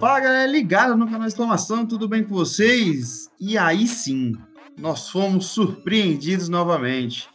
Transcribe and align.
Fala 0.00 0.20
galera, 0.20 0.50
ligado 0.50 0.96
no 0.96 1.08
canal 1.08 1.28
Exclamação, 1.28 1.86
tudo 1.86 2.08
bem 2.08 2.24
com 2.24 2.34
vocês? 2.34 3.30
E 3.38 3.56
aí 3.56 3.86
sim, 3.86 4.32
nós 4.76 5.08
fomos 5.08 5.46
surpreendidos 5.46 6.48
novamente 6.48 7.28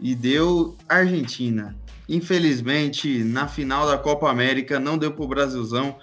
e 0.00 0.16
deu 0.16 0.76
Argentina. 0.88 1.76
Infelizmente, 2.08 3.22
na 3.22 3.46
final 3.46 3.86
da 3.86 3.98
Copa 3.98 4.28
América 4.28 4.80
não 4.80 4.98
deu 4.98 5.12
pro 5.12 5.28
Brasilzão, 5.28 5.96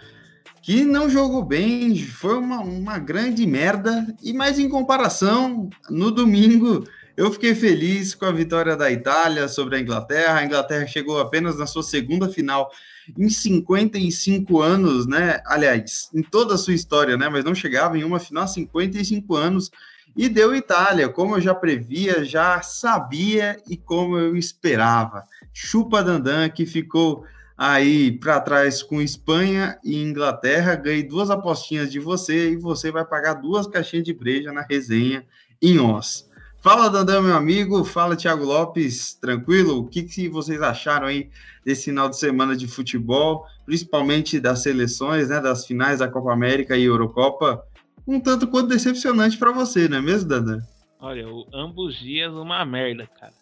que 0.62 0.86
não 0.86 1.10
jogou 1.10 1.44
bem, 1.44 1.98
foi 1.98 2.38
uma, 2.38 2.62
uma 2.62 2.98
grande 2.98 3.46
merda. 3.46 4.08
E 4.24 4.32
mais 4.32 4.58
em 4.58 4.70
comparação, 4.70 5.70
no 5.90 6.12
domingo 6.12 6.86
eu 7.16 7.32
fiquei 7.32 7.54
feliz 7.54 8.16
com 8.16 8.26
a 8.26 8.32
vitória 8.32 8.76
da 8.76 8.92
Itália 8.92 9.48
sobre 9.48 9.76
a 9.76 9.80
Inglaterra. 9.80 10.40
A 10.40 10.46
Inglaterra 10.46 10.88
chegou 10.88 11.20
apenas 11.20 11.58
na 11.58 11.68
sua 11.68 11.84
segunda 11.84 12.28
final 12.28 12.72
em 13.18 13.30
55 13.30 14.62
anos, 14.62 15.06
né? 15.06 15.40
Aliás, 15.46 16.10
em 16.14 16.24
toda 16.24 16.56
a 16.56 16.58
sua 16.58 16.74
história, 16.74 17.16
né? 17.16 17.30
Mas 17.30 17.44
não 17.44 17.54
chegava 17.54 17.98
em 17.98 18.04
uma 18.04 18.20
final 18.20 18.46
há 18.46 18.48
55 18.48 19.36
anos 19.36 19.70
e 20.16 20.28
deu 20.28 20.56
Itália, 20.56 21.10
como 21.10 21.36
eu 21.36 21.42
já 21.42 21.54
previa, 21.54 22.24
já 22.24 22.62
sabia 22.62 23.58
e 23.68 23.78
como 23.78 24.18
eu 24.18 24.36
esperava. 24.36 25.24
Chupa 25.54 26.04
Dandan, 26.04 26.50
que 26.50 26.66
ficou 26.66 27.26
aí 27.56 28.12
para 28.12 28.40
trás 28.40 28.82
com 28.82 29.02
Espanha 29.02 29.78
e 29.84 30.02
Inglaterra, 30.02 30.76
ganhei 30.76 31.04
duas 31.04 31.30
apostinhas 31.30 31.92
de 31.92 32.00
você 32.00 32.52
e 32.52 32.58
você 32.58 32.92
vai 32.92 33.06
pagar 33.06 33.36
duas 33.36 33.68
caixinhas 33.68 34.06
de 34.06 34.14
breja 34.14 34.52
na 34.52 34.62
resenha 34.62 35.26
em 35.62 35.80
Oz. 35.80 36.28
Fala, 36.64 36.90
Dandan, 36.90 37.24
meu 37.24 37.36
amigo. 37.36 37.84
Fala, 37.84 38.16
Thiago 38.16 38.46
Lopes. 38.46 39.16
Tranquilo? 39.16 39.80
O 39.80 39.86
que, 39.86 40.02
que 40.04 40.30
vocês 40.30 40.62
acharam 40.62 41.08
aí 41.08 41.30
desse 41.66 41.84
final 41.84 42.08
de 42.08 42.18
semana 42.18 42.56
de 42.56 42.70
futebol, 42.70 43.46
principalmente 43.66 44.40
das 44.40 44.64
seleções, 44.64 45.28
né, 45.28 45.42
das 45.42 45.68
finais 45.68 46.00
da 46.00 46.08
Copa 46.08 46.32
América 46.32 46.78
e 46.78 46.86
Eurocopa? 46.86 47.62
Um 48.08 48.18
tanto 48.18 48.48
quanto 48.48 48.70
decepcionante 48.70 49.38
para 49.38 49.52
você, 49.52 49.90
não 49.90 49.98
é 49.98 50.02
mesmo, 50.02 50.30
Dandan? 50.30 50.62
Olha, 51.02 51.26
ambos 51.54 52.00
dias 52.00 52.32
uma 52.32 52.64
merda, 52.64 53.08
cara. 53.20 53.34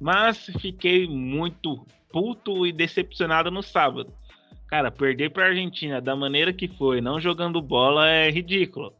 Mas 0.00 0.50
fiquei 0.60 1.06
muito 1.06 1.86
puto 2.10 2.66
e 2.66 2.72
decepcionado 2.72 3.48
no 3.48 3.62
sábado. 3.62 4.12
Cara, 4.66 4.90
perder 4.90 5.30
para 5.30 5.44
a 5.44 5.48
Argentina 5.50 6.00
da 6.00 6.16
maneira 6.16 6.52
que 6.52 6.66
foi, 6.66 7.00
não 7.00 7.20
jogando 7.20 7.62
bola, 7.62 8.08
é 8.08 8.28
ridículo. 8.28 8.92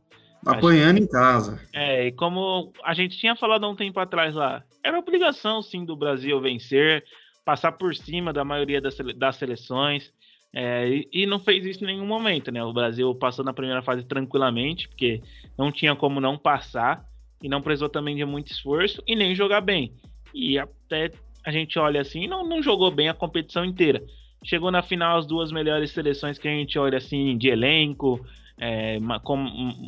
Apanhando 0.47 0.99
em 0.99 1.07
casa. 1.07 1.61
É, 1.73 2.07
e 2.07 2.13
como 2.13 2.73
a 2.85 2.95
gente 2.95 3.19
tinha 3.19 3.35
falado 3.35 3.65
há 3.65 3.69
um 3.69 3.77
tempo 3.77 3.99
atrás 3.99 4.35
lá, 4.35 4.63
era 4.83 4.99
obrigação 4.99 5.61
sim 5.63 5.85
do 5.85 5.97
Brasil 5.97 6.41
vencer, 6.41 7.05
passar 7.45 7.73
por 7.73 7.95
cima 7.95 8.33
da 8.33 8.45
maioria 8.45 8.81
das, 8.81 8.97
das 9.17 9.37
seleções. 9.37 10.13
É, 10.53 10.89
e, 10.89 11.09
e, 11.13 11.27
não 11.27 11.39
fez 11.39 11.67
isso 11.67 11.85
em 11.85 11.89
nenhum 11.89 12.07
momento, 12.07 12.51
né? 12.51 12.65
O 12.65 12.73
Brasil 12.73 13.15
passou 13.15 13.45
na 13.45 13.53
primeira 13.53 13.83
fase 13.83 14.05
tranquilamente, 14.05 14.89
porque 14.89 15.21
não 15.59 15.71
tinha 15.71 15.95
como 15.95 16.21
não 16.21 16.39
passar, 16.39 17.05
e 17.43 17.49
não 17.49 17.61
precisou 17.61 17.89
também 17.89 18.17
de 18.17 18.25
muito 18.25 18.51
esforço 18.51 19.03
e 19.07 19.15
nem 19.15 19.35
jogar 19.35 19.61
bem. 19.61 19.93
E 20.35 20.59
até 20.59 21.11
a 21.45 21.51
gente 21.51 21.79
olha 21.79 22.01
assim, 22.01 22.27
não, 22.27 22.47
não 22.47 22.63
jogou 22.63 22.91
bem 22.91 23.09
a 23.09 23.15
competição 23.15 23.65
inteira. 23.65 24.03
Chegou 24.45 24.71
na 24.71 24.83
final 24.83 25.19
as 25.19 25.27
duas 25.27 25.51
melhores 25.53 25.91
seleções 25.91 26.39
que 26.39 26.49
a 26.49 26.51
gente 26.51 26.79
olha 26.79 26.99
assim 26.99 27.37
de 27.37 27.49
elenco, 27.49 28.25
é, 28.59 28.99
com, 29.23 29.37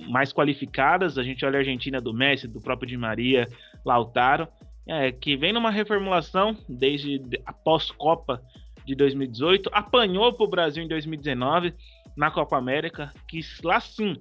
mais 0.09 0.33
qualificadas. 0.33 1.19
A 1.19 1.23
gente 1.23 1.45
olha 1.45 1.57
a 1.57 1.61
Argentina 1.61 2.01
do 2.01 2.13
Messi, 2.13 2.47
do 2.47 2.61
próprio 2.61 2.89
Di 2.89 2.97
Maria, 2.97 3.49
Lautaro, 3.85 4.49
é, 4.87 5.13
que 5.13 5.37
vem 5.37 5.53
numa 5.53 5.71
reformulação 5.71 6.57
desde 6.69 7.21
a 7.45 7.53
pós-Copa 7.53 8.43
de 8.85 8.95
2018, 8.95 9.69
apanhou 9.73 10.33
para 10.33 10.45
o 10.45 10.49
Brasil 10.49 10.83
em 10.83 10.89
2019 10.89 11.75
na 12.17 12.31
Copa 12.31 12.57
América, 12.57 13.13
que 13.29 13.41
lá 13.63 13.79
sim 13.81 14.17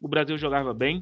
o 0.00 0.08
Brasil 0.08 0.36
jogava 0.36 0.74
bem. 0.74 1.00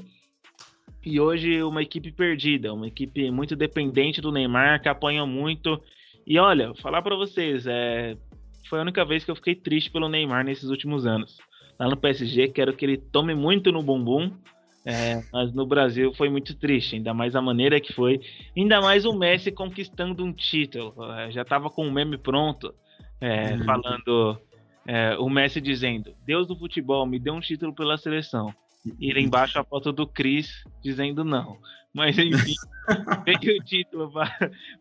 E 1.04 1.18
hoje 1.18 1.62
uma 1.62 1.82
equipe 1.82 2.12
perdida, 2.12 2.72
uma 2.72 2.86
equipe 2.86 3.30
muito 3.30 3.56
dependente 3.56 4.20
do 4.20 4.30
Neymar, 4.30 4.80
que 4.80 4.88
apanha 4.88 5.26
muito. 5.26 5.80
E 6.26 6.38
olha, 6.38 6.74
falar 6.76 7.02
para 7.02 7.16
vocês, 7.16 7.66
é, 7.66 8.16
foi 8.68 8.78
a 8.78 8.82
única 8.82 9.04
vez 9.04 9.24
que 9.24 9.30
eu 9.30 9.36
fiquei 9.36 9.54
triste 9.54 9.90
pelo 9.90 10.08
Neymar 10.08 10.44
nesses 10.44 10.68
últimos 10.68 11.06
anos 11.06 11.38
lá 11.80 11.88
no 11.88 11.96
PSG, 11.96 12.48
quero 12.48 12.76
que 12.76 12.84
ele 12.84 12.98
tome 12.98 13.34
muito 13.34 13.72
no 13.72 13.82
bumbum. 13.82 14.30
É, 14.84 15.22
mas 15.30 15.52
no 15.52 15.66
Brasil 15.66 16.12
foi 16.14 16.30
muito 16.30 16.54
triste, 16.54 16.96
ainda 16.96 17.12
mais 17.12 17.34
a 17.34 17.40
maneira 17.40 17.80
que 17.80 17.92
foi. 17.92 18.20
Ainda 18.56 18.80
mais 18.80 19.04
o 19.04 19.12
Messi 19.12 19.50
conquistando 19.50 20.24
um 20.24 20.32
título. 20.32 20.94
É, 21.14 21.30
já 21.30 21.42
estava 21.42 21.70
com 21.70 21.86
o 21.86 21.90
meme 21.90 22.18
pronto, 22.18 22.74
é, 23.20 23.54
uhum. 23.54 23.64
falando. 23.64 24.38
É, 24.86 25.16
o 25.18 25.28
Messi 25.28 25.60
dizendo: 25.60 26.14
Deus 26.24 26.46
do 26.46 26.56
futebol, 26.56 27.06
me 27.06 27.18
deu 27.18 27.34
um 27.34 27.40
título 27.40 27.74
pela 27.74 27.96
seleção. 27.96 28.54
E 28.98 29.12
lá 29.12 29.20
embaixo 29.20 29.58
a 29.58 29.64
foto 29.64 29.92
do 29.92 30.06
Cris 30.06 30.64
dizendo 30.82 31.24
não. 31.24 31.58
Mas 31.92 32.16
enfim, 32.16 32.54
peguei 33.24 33.58
o 33.58 33.64
título. 33.64 34.10
Pra... 34.12 34.30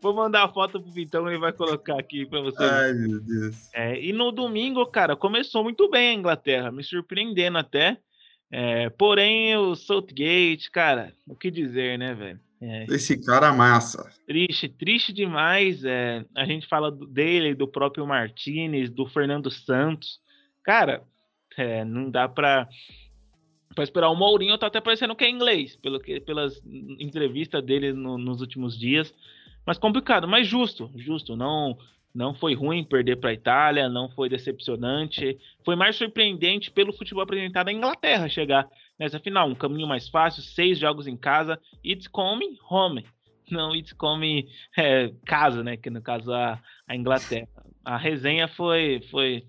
Vou 0.00 0.14
mandar 0.14 0.44
a 0.44 0.48
foto 0.48 0.80
pro 0.80 0.92
Vitão 0.92 1.28
ele 1.28 1.38
vai 1.38 1.52
colocar 1.52 1.98
aqui 1.98 2.24
para 2.24 2.40
você. 2.40 2.62
Ai, 2.62 2.92
meu 2.92 3.20
Deus. 3.20 3.68
É, 3.74 4.00
e 4.00 4.12
no 4.12 4.30
domingo, 4.30 4.86
cara, 4.86 5.16
começou 5.16 5.62
muito 5.62 5.90
bem 5.90 6.10
a 6.10 6.14
Inglaterra, 6.14 6.70
me 6.70 6.84
surpreendendo 6.84 7.58
até. 7.58 7.98
É, 8.52 8.90
porém, 8.90 9.56
o 9.56 9.76
Southgate, 9.76 10.70
cara, 10.70 11.12
o 11.26 11.36
que 11.36 11.50
dizer, 11.50 11.98
né, 11.98 12.14
velho? 12.14 12.40
É, 12.62 12.84
Esse 12.90 13.16
cara 13.24 13.52
massa. 13.52 14.10
Triste, 14.26 14.68
triste 14.68 15.12
demais. 15.12 15.84
É, 15.84 16.24
a 16.36 16.44
gente 16.44 16.66
fala 16.66 16.90
dele, 16.90 17.54
do 17.54 17.66
próprio 17.66 18.06
Martinez, 18.06 18.90
do 18.90 19.06
Fernando 19.06 19.50
Santos. 19.50 20.20
Cara, 20.62 21.02
é, 21.56 21.84
não 21.84 22.10
dá 22.10 22.28
pra 22.28 22.68
para 23.74 23.84
esperar 23.84 24.10
o 24.10 24.16
Mourinho 24.16 24.58
tá 24.58 24.66
até 24.66 24.80
parecendo 24.80 25.14
que 25.14 25.24
é 25.24 25.30
inglês, 25.30 25.76
pelo 25.76 26.00
que, 26.00 26.20
pelas 26.20 26.60
entrevistas 26.98 27.62
dele 27.64 27.92
no, 27.92 28.18
nos 28.18 28.40
últimos 28.40 28.78
dias. 28.78 29.14
Mas 29.64 29.78
complicado, 29.78 30.26
mas 30.26 30.46
justo, 30.46 30.90
justo. 30.96 31.36
Não, 31.36 31.78
não 32.12 32.34
foi 32.34 32.54
ruim 32.54 32.82
perder 32.82 33.16
para 33.16 33.30
a 33.30 33.34
Itália, 33.34 33.88
não 33.88 34.08
foi 34.08 34.28
decepcionante. 34.28 35.38
Foi 35.64 35.76
mais 35.76 35.96
surpreendente 35.96 36.70
pelo 36.70 36.92
futebol 36.92 37.22
apresentado 37.22 37.68
à 37.68 37.72
Inglaterra 37.72 38.28
chegar 38.28 38.68
nessa 38.98 39.20
final. 39.20 39.48
Um 39.48 39.54
caminho 39.54 39.86
mais 39.86 40.08
fácil, 40.08 40.42
seis 40.42 40.78
jogos 40.78 41.06
em 41.06 41.16
casa. 41.16 41.60
It's 41.84 42.08
coming 42.08 42.58
home. 42.68 43.04
Não, 43.50 43.74
it's 43.74 43.92
coming 43.92 44.48
é, 44.76 45.12
casa, 45.24 45.62
né? 45.62 45.76
Que 45.76 45.90
no 45.90 46.02
caso 46.02 46.32
a, 46.32 46.60
a 46.86 46.96
Inglaterra. 46.96 47.48
A 47.84 47.96
resenha 47.96 48.48
foi, 48.48 49.00
foi, 49.10 49.44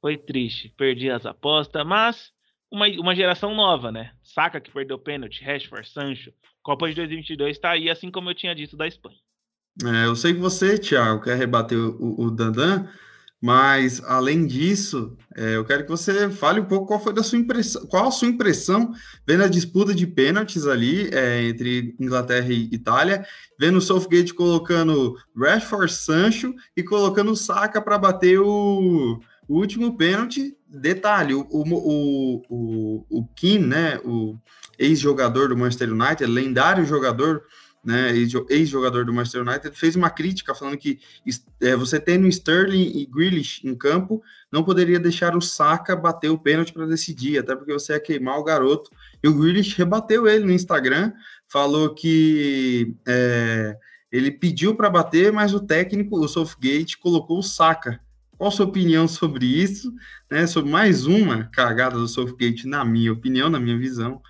foi 0.00 0.18
triste. 0.18 0.72
Perdi 0.76 1.10
as 1.10 1.24
apostas, 1.24 1.86
mas 1.86 2.32
uma, 2.70 2.86
uma 2.98 3.14
geração 3.14 3.54
nova, 3.54 3.90
né? 3.90 4.12
Saca 4.22 4.60
que 4.60 4.70
perdeu 4.70 4.98
pênalti, 4.98 5.42
Rashford, 5.42 5.88
Sancho. 5.88 6.32
Copa 6.62 6.88
de 6.88 6.94
2022 6.94 7.56
está 7.56 7.70
aí, 7.70 7.88
assim 7.88 8.10
como 8.10 8.30
eu 8.30 8.34
tinha 8.34 8.54
dito 8.54 8.76
da 8.76 8.86
Espanha. 8.86 9.16
É, 9.84 10.06
eu 10.06 10.16
sei 10.16 10.34
que 10.34 10.40
você, 10.40 10.76
Thiago, 10.76 11.22
quer 11.22 11.36
rebater 11.36 11.78
o, 11.78 12.20
o 12.20 12.30
Dandan, 12.30 12.88
mas 13.40 14.02
além 14.04 14.44
disso, 14.44 15.16
é, 15.36 15.54
eu 15.54 15.64
quero 15.64 15.84
que 15.84 15.90
você 15.90 16.28
fale 16.28 16.58
um 16.58 16.64
pouco 16.64 16.88
qual 16.88 17.00
foi 17.00 17.14
da 17.14 17.22
sua 17.22 17.38
impressão, 17.38 17.86
qual 17.86 18.08
a 18.08 18.10
sua 18.10 18.26
impressão 18.26 18.92
vendo 19.24 19.44
a 19.44 19.48
disputa 19.48 19.94
de 19.94 20.08
pênaltis 20.08 20.66
ali 20.66 21.08
é, 21.14 21.44
entre 21.44 21.94
Inglaterra 22.00 22.52
e 22.52 22.68
Itália, 22.72 23.24
vendo 23.58 23.78
o 23.78 23.80
Southgate 23.80 24.34
colocando 24.34 25.16
Rashford, 25.36 25.92
Sancho 25.92 26.52
e 26.76 26.82
colocando 26.82 27.32
o 27.32 27.80
para 27.80 27.98
bater 27.98 28.40
o, 28.40 29.20
o 29.48 29.56
último 29.56 29.96
pênalti 29.96 30.57
detalhe, 30.68 31.34
o, 31.34 31.46
o, 31.50 32.42
o, 32.48 33.06
o 33.08 33.26
Kim, 33.34 33.58
né, 33.58 33.98
o 34.04 34.36
ex-jogador 34.78 35.48
do 35.48 35.56
Manchester 35.56 35.92
United, 35.92 36.26
lendário 36.26 36.84
jogador, 36.84 37.42
né, 37.82 38.12
ex-jogador 38.50 39.04
do 39.04 39.12
Manchester 39.12 39.42
United, 39.42 39.74
fez 39.74 39.96
uma 39.96 40.10
crítica 40.10 40.54
falando 40.54 40.76
que 40.76 41.00
é, 41.60 41.74
você 41.74 41.98
tendo 41.98 42.28
Sterling 42.28 42.98
e 42.98 43.06
Grealish 43.06 43.66
em 43.66 43.74
campo, 43.74 44.22
não 44.52 44.62
poderia 44.62 45.00
deixar 45.00 45.34
o 45.34 45.40
Saka 45.40 45.96
bater 45.96 46.28
o 46.28 46.38
pênalti 46.38 46.72
para 46.72 46.86
decidir, 46.86 47.38
até 47.38 47.56
porque 47.56 47.72
você 47.72 47.94
ia 47.94 48.00
queimar 48.00 48.38
o 48.38 48.44
garoto. 48.44 48.90
E 49.22 49.28
o 49.28 49.34
Grealish 49.34 49.74
rebateu 49.76 50.28
ele 50.28 50.44
no 50.44 50.52
Instagram, 50.52 51.12
falou 51.48 51.94
que 51.94 52.94
é, 53.06 53.76
ele 54.12 54.30
pediu 54.30 54.74
para 54.74 54.90
bater, 54.90 55.32
mas 55.32 55.54
o 55.54 55.60
técnico, 55.60 56.18
o 56.18 56.28
Southgate, 56.28 56.98
colocou 56.98 57.38
o 57.38 57.42
Saka 57.42 58.00
qual 58.38 58.48
a 58.48 58.52
sua 58.52 58.66
opinião 58.66 59.08
sobre 59.08 59.44
isso? 59.44 59.92
Né, 60.30 60.46
sobre 60.46 60.70
mais 60.70 61.06
uma 61.06 61.44
cagada 61.44 61.98
do 61.98 62.06
Southgate, 62.06 62.68
na 62.68 62.84
minha 62.84 63.12
opinião, 63.12 63.50
na 63.50 63.58
minha 63.58 63.76
visão. 63.76 64.22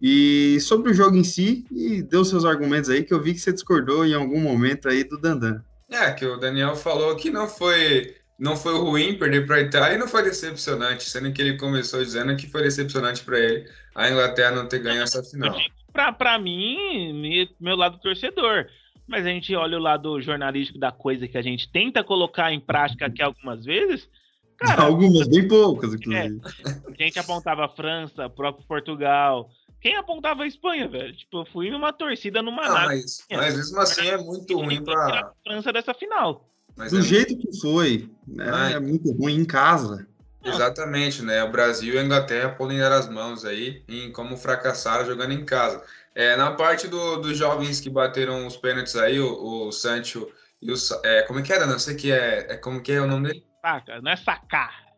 E 0.00 0.58
sobre 0.60 0.90
o 0.90 0.94
jogo 0.94 1.16
em 1.16 1.24
si, 1.24 1.66
e 1.70 2.02
deu 2.02 2.24
seus 2.24 2.46
argumentos 2.46 2.88
aí, 2.88 3.04
que 3.04 3.12
eu 3.12 3.20
vi 3.20 3.34
que 3.34 3.40
você 3.40 3.52
discordou 3.52 4.06
em 4.06 4.14
algum 4.14 4.40
momento 4.40 4.88
aí 4.88 5.04
do 5.04 5.20
Dandan. 5.20 5.62
É, 5.90 6.10
que 6.12 6.24
o 6.24 6.38
Daniel 6.38 6.74
falou 6.74 7.14
que 7.16 7.30
não 7.30 7.46
foi 7.46 8.16
não 8.38 8.56
foi 8.56 8.72
ruim 8.78 9.18
perder 9.18 9.46
para 9.46 9.56
a 9.56 9.60
Itália 9.60 9.96
e 9.96 9.98
não 9.98 10.08
foi 10.08 10.22
decepcionante, 10.22 11.10
sendo 11.10 11.30
que 11.30 11.42
ele 11.42 11.58
começou 11.58 12.02
dizendo 12.02 12.34
que 12.36 12.48
foi 12.48 12.62
decepcionante 12.62 13.22
para 13.22 13.38
ele 13.38 13.68
a 13.94 14.08
Inglaterra 14.08 14.52
não 14.52 14.66
ter 14.66 14.78
ganho 14.78 15.02
essa 15.02 15.22
final. 15.22 15.54
Para 15.92 16.38
mim, 16.38 17.54
meu 17.60 17.76
lado 17.76 17.98
torcedor, 17.98 18.66
mas 19.10 19.26
a 19.26 19.28
gente 19.28 19.54
olha 19.56 19.76
o 19.76 19.82
lado 19.82 20.22
jornalístico 20.22 20.78
da 20.78 20.92
coisa 20.92 21.26
que 21.26 21.36
a 21.36 21.42
gente 21.42 21.68
tenta 21.68 22.04
colocar 22.04 22.52
em 22.52 22.60
prática 22.60 23.06
aqui 23.06 23.20
algumas 23.20 23.64
vezes. 23.64 24.08
Cara, 24.56 24.84
algumas, 24.86 25.26
bem 25.26 25.48
poucas, 25.48 25.92
inclusive. 25.92 26.40
É, 26.64 27.02
a 27.02 27.04
gente 27.04 27.18
apontava 27.18 27.64
a 27.64 27.68
França, 27.68 28.30
próprio 28.30 28.64
Portugal. 28.66 29.50
Quem 29.80 29.96
apontava 29.96 30.44
a 30.44 30.46
Espanha, 30.46 30.86
velho? 30.86 31.12
Tipo, 31.16 31.40
eu 31.40 31.46
fui 31.46 31.70
numa 31.70 31.92
torcida 31.92 32.40
numa 32.40 32.62
ah, 32.62 32.86
mas, 32.86 33.24
mas 33.32 33.56
mesmo 33.56 33.80
assim 33.80 34.06
é 34.06 34.16
muito 34.16 34.56
ruim 34.56 34.84
pra. 34.84 34.94
A 34.96 35.32
França 35.42 35.72
dessa 35.72 35.92
final. 35.92 36.48
Mas 36.76 36.92
Do 36.92 37.00
é 37.00 37.02
jeito 37.02 37.34
muito... 37.34 37.50
que 37.50 37.60
foi, 37.60 38.10
né? 38.28 38.74
É 38.74 38.80
muito 38.80 39.10
ruim 39.12 39.40
em 39.40 39.44
casa. 39.44 40.06
Exatamente, 40.44 41.22
né? 41.22 41.42
O 41.42 41.50
Brasil 41.50 41.94
e 41.94 41.98
a 41.98 42.04
Inglaterra 42.04 42.50
podem 42.50 42.78
dar 42.78 42.92
as 42.92 43.08
mãos 43.08 43.44
aí 43.44 43.82
em 43.88 44.10
como 44.12 44.36
fracassaram 44.36 45.04
jogando 45.04 45.32
em 45.32 45.44
casa. 45.44 45.82
É, 46.14 46.36
na 46.36 46.52
parte 46.52 46.88
do, 46.88 47.16
dos 47.16 47.36
jovens 47.36 47.80
que 47.80 47.88
bateram 47.88 48.46
os 48.46 48.56
pênaltis 48.56 48.96
aí, 48.96 49.20
o, 49.20 49.66
o 49.66 49.72
Sancho 49.72 50.28
e 50.60 50.72
o. 50.72 50.74
É, 51.04 51.22
como 51.22 51.40
é 51.40 51.42
que 51.42 51.52
era? 51.52 51.66
Não 51.66 51.78
sei 51.78 51.94
que 51.94 52.10
é, 52.10 52.52
é. 52.52 52.56
Como 52.56 52.82
que 52.82 52.92
é 52.92 53.00
o 53.00 53.06
nome 53.06 53.28
dele? 53.28 53.46
Saca, 53.60 54.00
não 54.00 54.10
é 54.10 54.16
sacar. 54.16 54.90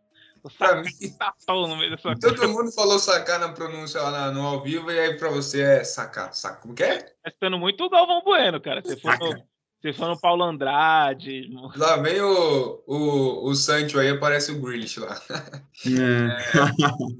O 0.42 0.50
sacar 0.50 0.82
mim, 0.82 0.90
no 1.48 1.76
meio 1.76 1.90
dessa 1.90 2.14
Todo 2.16 2.48
mundo 2.48 2.72
falou 2.72 2.98
sacar 2.98 3.38
na 3.38 3.50
pronúncia 3.50 4.02
lá 4.02 4.32
no 4.32 4.44
ao 4.44 4.62
vivo, 4.62 4.90
e 4.90 4.98
aí 4.98 5.16
pra 5.16 5.28
você 5.28 5.60
é 5.62 5.84
sacar. 5.84 6.34
Saca. 6.34 6.60
Como 6.60 6.74
que 6.74 6.82
é? 6.82 6.98
Tá 6.98 7.30
ficando 7.30 7.58
muito 7.58 7.84
o 7.84 7.90
Galvão 7.90 8.22
Bueno, 8.24 8.60
cara. 8.60 8.82
Você 8.82 8.96
for 8.96 9.16
no, 9.18 9.34
você 9.82 9.92
for 9.92 10.08
no 10.08 10.20
Paulo 10.20 10.44
Andrade. 10.44 11.50
Lá 11.76 11.96
vem 11.96 12.20
o, 12.20 12.82
o, 12.86 13.48
o 13.48 13.54
Sancho 13.54 13.98
aí, 13.98 14.10
aparece 14.10 14.52
o 14.52 14.60
Grealish 14.60 14.98
lá. 15.00 15.20
É. 15.86 16.52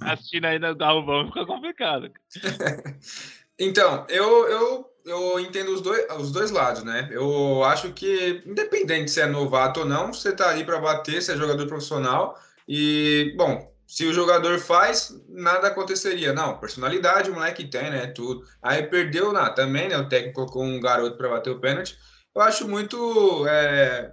Assistindo 0.12 0.44
aí 0.44 0.61
no 0.61 0.75
Galvão 0.75 1.27
fica 1.27 1.44
complicado. 1.44 2.11
Então, 3.58 4.06
eu, 4.08 4.49
eu, 4.49 4.87
eu 5.04 5.40
entendo 5.40 5.72
os 5.72 5.81
dois, 5.81 6.04
os 6.19 6.32
dois 6.32 6.50
lados, 6.50 6.82
né? 6.82 7.08
Eu 7.12 7.62
acho 7.64 7.93
que, 7.93 8.43
independente 8.46 9.10
se 9.10 9.20
é 9.20 9.26
novato 9.26 9.81
ou 9.81 9.87
não, 9.87 10.12
você 10.12 10.32
tá 10.32 10.49
ali 10.49 10.64
para 10.64 10.81
bater, 10.81 11.22
você 11.22 11.32
é 11.32 11.37
jogador 11.37 11.66
profissional. 11.66 12.38
E, 12.69 13.34
bom, 13.37 13.72
se 13.87 14.06
o 14.06 14.12
jogador 14.14 14.58
faz, 14.58 15.14
nada 15.28 15.69
aconteceria. 15.69 16.32
Não, 16.32 16.58
personalidade 16.58 17.31
o 17.31 17.34
moleque 17.34 17.66
tem, 17.66 17.90
né? 17.90 18.06
Tudo. 18.06 18.43
Aí 18.62 18.82
perdeu 18.84 19.32
na, 19.32 19.50
também, 19.50 19.88
né? 19.88 19.98
O 19.98 20.08
técnico 20.08 20.37
colocou 20.37 20.64
um 20.64 20.81
garoto 20.81 21.16
para 21.16 21.28
bater 21.28 21.50
o 21.50 21.60
pênalti. 21.60 21.96
Eu 22.34 22.40
acho 22.40 22.66
muito 22.66 23.46
é, 23.46 24.12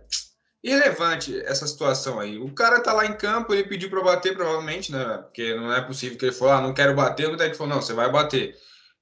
irrelevante 0.61 1.39
essa 1.45 1.65
situação 1.65 2.19
aí. 2.19 2.37
O 2.37 2.53
cara 2.53 2.81
tá 2.81 2.91
lá 2.91 3.05
em 3.05 3.13
campo, 3.13 3.53
ele 3.53 3.63
pediu 3.63 3.89
para 3.89 4.03
bater, 4.03 4.35
provavelmente, 4.35 4.91
né? 4.91 5.19
Porque 5.19 5.55
não 5.55 5.73
é 5.73 5.79
possível 5.81 6.17
que 6.17 6.25
ele 6.25 6.35
falou, 6.35 6.53
ah, 6.55 6.61
não 6.61 6.73
quero 6.73 6.93
bater, 6.93 7.29
o 7.29 7.37
técnico 7.37 7.57
falou, 7.57 7.75
não, 7.75 7.81
você 7.81 7.93
vai 7.93 8.11
bater. 8.11 8.55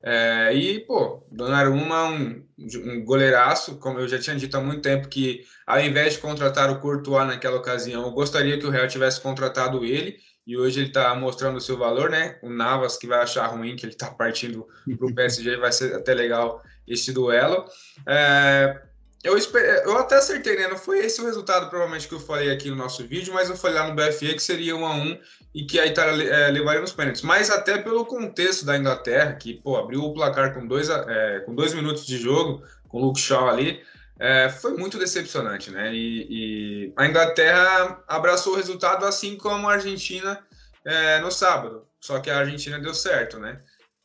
É, 0.04 0.54
e, 0.54 0.80
pô, 0.82 1.26
Donnarumma 1.32 2.06
um, 2.06 2.46
um 2.58 3.04
goleiraço, 3.04 3.78
como 3.80 4.00
eu 4.00 4.08
já 4.08 4.20
tinha 4.20 4.36
dito 4.36 4.56
há 4.56 4.62
muito 4.62 4.82
tempo, 4.82 5.08
que 5.08 5.44
ao 5.66 5.80
invés 5.80 6.14
de 6.14 6.20
contratar 6.20 6.70
o 6.70 6.80
Courtois 6.80 7.28
naquela 7.28 7.58
ocasião, 7.58 8.04
eu 8.04 8.12
gostaria 8.12 8.58
que 8.60 8.66
o 8.66 8.70
Real 8.70 8.88
tivesse 8.88 9.20
contratado 9.20 9.84
ele, 9.84 10.18
e 10.46 10.56
hoje 10.56 10.80
ele 10.80 10.88
está 10.88 11.14
mostrando 11.14 11.58
o 11.58 11.62
seu 11.62 11.78
valor, 11.78 12.10
né? 12.10 12.40
O 12.42 12.50
Navas, 12.50 12.96
que 12.98 13.06
vai 13.06 13.22
achar 13.22 13.48
ruim 13.48 13.76
que 13.76 13.86
ele 13.86 13.92
está 13.92 14.10
partindo 14.10 14.66
para 14.98 15.08
o 15.08 15.14
PSG, 15.14 15.58
vai 15.58 15.74
ser 15.74 15.94
até 15.94 16.14
legal 16.14 16.64
esse 16.88 17.12
duelo. 17.12 17.66
É, 18.08 18.82
eu, 19.24 19.38
esper... 19.38 19.84
eu 19.84 19.98
até 19.98 20.16
acertei, 20.16 20.56
né? 20.56 20.68
Não 20.68 20.78
foi 20.78 21.00
esse 21.00 21.22
o 21.22 21.25
resultado, 21.25 21.69
provavelmente, 21.69 22.08
que 22.08 22.14
eu 22.14 22.19
falei 22.19 22.52
aqui 22.52 22.69
no 22.69 22.75
nosso 22.75 23.06
vídeo, 23.06 23.34
mas 23.34 23.50
eu 23.50 23.58
falei 23.58 23.78
lá 23.78 23.88
no 23.88 23.96
BFE 23.96 24.34
que 24.34 24.42
seria 24.42 24.75
1 24.75 24.86
a 24.86 24.96
1 24.96 25.19
e 25.56 25.66
que 25.66 25.80
a 25.80 25.86
Itália 25.86 26.30
é, 26.30 26.52
levaria 26.52 26.81
nos 26.81 26.92
pênaltis. 26.92 27.24
Mas 27.24 27.50
até 27.50 27.78
pelo 27.78 28.06
contexto 28.06 28.66
da 28.66 28.78
Inglaterra, 28.78 29.34
que 29.34 29.56
pô, 29.56 29.75
abriu 29.75 30.04
o 30.04 30.14
placar 30.14 30.54
com 30.54 30.68
dois, 30.68 30.90
é, 30.90 31.40
com 31.46 31.56
dois 31.56 31.74
minutos 31.74 32.06
de 32.06 32.18
jogo, 32.18 32.64
com 32.88 33.00
o 33.00 33.06
Luke 33.06 33.19
Shaw 33.19 33.50
ali, 33.50 33.84
é, 34.19 34.50
foi 34.50 34.75
muito 34.75 34.98
decepcionante, 34.98 35.72
né? 35.72 35.94
E, 35.94 36.28
e, 36.30 36.94
a 36.96 37.06
Inglaterra 37.06 38.04
abraçou 38.08 38.54
o 38.54 38.56
resultado 38.56 39.06
assim 39.06 39.36
como 39.38 39.68
a 39.68 39.74
Argentina 39.74 40.40
é, 40.84 41.19
no 41.19 41.31
sábado, 41.31 41.86
só 42.00 42.19
que 42.19 42.30
a 42.30 42.40
Argentina 42.40 42.80
deu 42.80 42.94
certo, 42.94 43.40
né? 43.40 43.60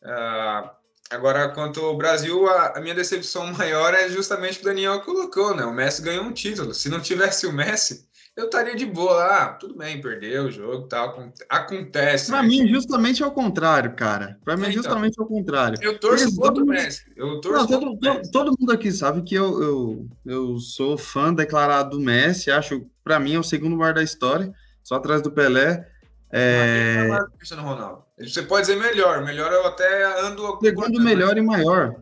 Ah, 0.04 0.74
Agora, 1.12 1.50
quanto 1.50 1.80
ao 1.80 1.96
Brasil, 1.96 2.48
a, 2.48 2.78
a, 2.78 2.80
minha 2.80 2.94
decepção 2.94 3.46
maior 3.52 3.92
é 3.92 4.08
justamente 4.08 4.54
o 4.54 4.56
que 4.56 4.62
o 4.62 4.68
Daniel 4.68 5.00
colocou, 5.02 5.54
né? 5.54 5.64
O 5.64 5.74
Messi 5.74 6.00
ganhou 6.00 6.24
um 6.24 6.32
título. 6.32 6.72
Se 6.72 6.88
não 6.88 7.00
tivesse 7.00 7.46
o 7.46 7.52
Messi, 7.52 8.08
eu 8.34 8.46
estaria 8.46 8.74
de 8.74 8.86
boa. 8.86 9.22
Ah, 9.22 9.48
tudo 9.50 9.76
bem, 9.76 10.00
perdeu 10.00 10.44
o 10.44 10.50
jogo 10.50 10.88
tal. 10.88 11.30
Acontece. 11.50 12.30
Para 12.30 12.42
né? 12.42 12.48
mim, 12.48 12.66
justamente 12.66 13.22
é 13.22 13.26
o 13.26 13.30
contrário, 13.30 13.94
cara. 13.94 14.38
Para 14.42 14.56
mim, 14.56 14.62
então, 14.62 14.72
justamente 14.72 15.20
é 15.20 15.22
o 15.22 15.26
contrário. 15.26 15.78
Eu 15.82 16.00
torço 16.00 16.34
contra 16.34 16.64
o 16.64 16.66
Messi. 16.66 17.04
Eu 17.14 17.40
torço 17.42 17.70
não, 17.70 17.80
todo, 17.80 17.98
todo, 17.98 18.30
todo, 18.30 18.56
mundo 18.58 18.72
aqui 18.72 18.90
sabe 18.90 19.22
que 19.22 19.34
eu, 19.34 19.62
eu, 19.62 20.08
eu 20.24 20.58
sou 20.58 20.96
fã 20.96 21.32
declarado 21.34 21.90
do 21.90 22.00
Messi. 22.00 22.50
Acho, 22.50 22.86
para 23.04 23.20
mim, 23.20 23.34
é 23.34 23.38
o 23.38 23.44
segundo 23.44 23.76
maior 23.76 23.92
da 23.92 24.02
história, 24.02 24.50
só 24.82 24.94
atrás 24.94 25.20
do 25.20 25.30
Pelé. 25.30 25.86
É... 26.32 27.06
É 27.12 27.36
Cristiano 27.36 27.62
Ronaldo. 27.62 28.02
Você 28.22 28.42
pode 28.42 28.66
dizer 28.66 28.78
melhor, 28.78 29.24
melhor 29.24 29.52
eu 29.52 29.66
até 29.66 30.20
ando. 30.20 30.58
Segundo 30.60 31.00
melhor 31.00 31.36
e 31.36 31.40
maior. 31.40 31.94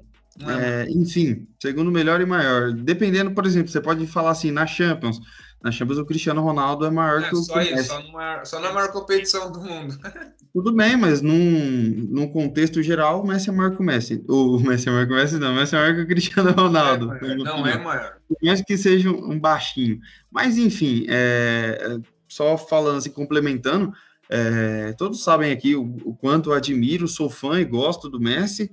É, 0.47 0.85
é, 0.85 0.91
enfim, 0.91 1.47
segundo 1.61 1.91
melhor 1.91 2.21
e 2.21 2.27
maior. 2.27 2.73
Dependendo, 2.73 3.33
por 3.33 3.45
exemplo, 3.47 3.71
você 3.71 3.81
pode 3.81 4.07
falar 4.07 4.31
assim, 4.31 4.51
na 4.51 4.67
Champions. 4.67 5.21
Na 5.63 5.71
Champions, 5.71 5.99
o 5.99 6.07
Cristiano 6.07 6.41
Ronaldo 6.41 6.87
é 6.87 6.91
maior 6.91 7.23
é, 7.23 7.29
que 7.29 7.35
o 7.35 7.39
só 7.43 7.61
isso, 7.61 7.85
só, 7.85 8.03
numa, 8.03 8.45
só 8.47 8.61
na 8.61 8.73
maior 8.73 8.91
competição 8.91 9.53
do 9.53 9.61
mundo. 9.61 9.95
Tudo 10.55 10.73
bem, 10.73 10.97
mas 10.97 11.21
num, 11.21 12.09
num 12.11 12.27
contexto 12.27 12.83
geral, 12.83 13.23
o 13.23 13.27
Messi 13.27 13.51
é 13.51 13.53
maior 13.53 13.77
que 13.77 13.83
o 13.83 13.85
Messi. 13.85 14.25
O 14.27 14.59
Messi 14.59 14.89
é 14.89 14.93
maior 14.93 15.07
que 15.07 15.13
o 15.13 15.17
Messi, 15.17 15.39
não. 15.39 15.53
O 15.53 15.57
Messi 15.57 15.77
é 15.77 15.79
maior 15.79 15.95
que 15.95 16.01
o 16.01 16.07
Cristiano 16.07 16.53
Ronaldo. 16.53 17.13
É, 17.13 17.35
não 17.37 17.67
é 17.67 17.79
maior. 17.79 18.17
Mesmo 18.43 18.65
que 18.65 18.79
seja 18.79 19.11
um 19.11 19.39
baixinho. 19.39 20.01
Mas, 20.31 20.57
enfim, 20.57 21.05
é, 21.09 21.99
só 22.27 22.57
falando 22.57 22.97
assim, 22.97 23.11
complementando, 23.11 23.93
é, 24.33 24.93
todos 24.93 25.25
sabem 25.25 25.51
aqui 25.51 25.75
o, 25.75 25.83
o, 26.05 26.15
quanto 26.15 26.53
admiro, 26.53 27.09
sou 27.09 27.29
fã 27.29 27.61
e 27.61 27.65
gosto 27.65 28.09
do 28.09 28.21
Messi. 28.21 28.71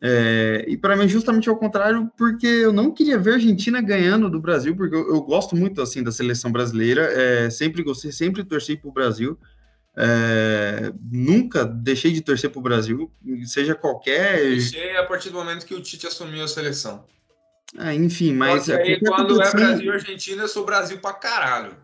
É, 0.00 0.64
e 0.66 0.78
para 0.78 0.96
mim, 0.96 1.06
justamente 1.06 1.46
ao 1.46 1.56
contrário, 1.56 2.10
porque 2.16 2.46
eu 2.46 2.72
não 2.72 2.90
queria 2.90 3.18
ver 3.18 3.32
a 3.32 3.34
Argentina 3.34 3.82
ganhando 3.82 4.30
do 4.30 4.40
Brasil, 4.40 4.74
porque 4.74 4.94
eu, 4.94 5.08
eu 5.08 5.20
gosto 5.20 5.54
muito 5.54 5.82
assim 5.82 6.02
da 6.02 6.10
seleção 6.10 6.50
brasileira, 6.50 7.02
é, 7.02 7.50
sempre 7.50 7.82
gostei, 7.82 8.12
sempre 8.12 8.44
torci 8.44 8.76
para 8.76 8.88
o 8.88 8.92
Brasil. 8.92 9.38
É, 9.94 10.90
nunca 11.12 11.66
deixei 11.66 12.10
de 12.10 12.22
torcer 12.22 12.48
para 12.48 12.58
o 12.58 12.62
Brasil, 12.62 13.12
seja 13.44 13.74
qualquer. 13.74 14.38
Deixei 14.38 14.96
a 14.96 15.04
partir 15.04 15.28
do 15.28 15.36
momento 15.36 15.66
que 15.66 15.74
o 15.74 15.82
Tite 15.82 16.06
assumiu 16.06 16.44
a 16.44 16.48
seleção. 16.48 17.04
É, 17.78 17.92
enfim, 17.94 18.32
mas. 18.32 18.70
Aí, 18.70 18.98
quando 19.00 19.40
é 19.40 19.50
Brasil 19.52 19.84
e 19.84 19.90
Argentina, 19.90 20.42
eu 20.44 20.48
sou 20.48 20.64
Brasil 20.64 20.98
para 20.98 21.12
caralho. 21.12 21.76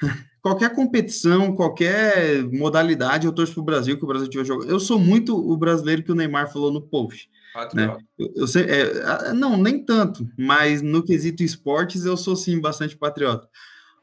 qualquer 0.46 0.72
competição, 0.72 1.56
qualquer 1.56 2.44
modalidade, 2.52 3.26
eu 3.26 3.32
torço 3.32 3.52
pro 3.54 3.64
Brasil, 3.64 3.98
que 3.98 4.04
o 4.04 4.06
Brasil 4.06 4.28
tiver 4.28 4.44
jogando. 4.44 4.70
Eu 4.70 4.78
sou 4.78 4.96
muito 4.96 5.36
o 5.36 5.56
brasileiro 5.56 6.04
que 6.04 6.12
o 6.12 6.14
Neymar 6.14 6.52
falou 6.52 6.72
no 6.72 6.80
post. 6.80 7.28
Né? 7.74 7.96
Eu, 8.16 8.32
eu 8.36 8.46
sei, 8.46 8.62
é, 8.62 9.32
não, 9.32 9.56
nem 9.56 9.84
tanto, 9.84 10.24
mas 10.38 10.82
no 10.82 11.02
quesito 11.02 11.42
esportes 11.42 12.04
eu 12.04 12.16
sou 12.16 12.36
sim 12.36 12.60
bastante 12.60 12.96
patriota. 12.96 13.48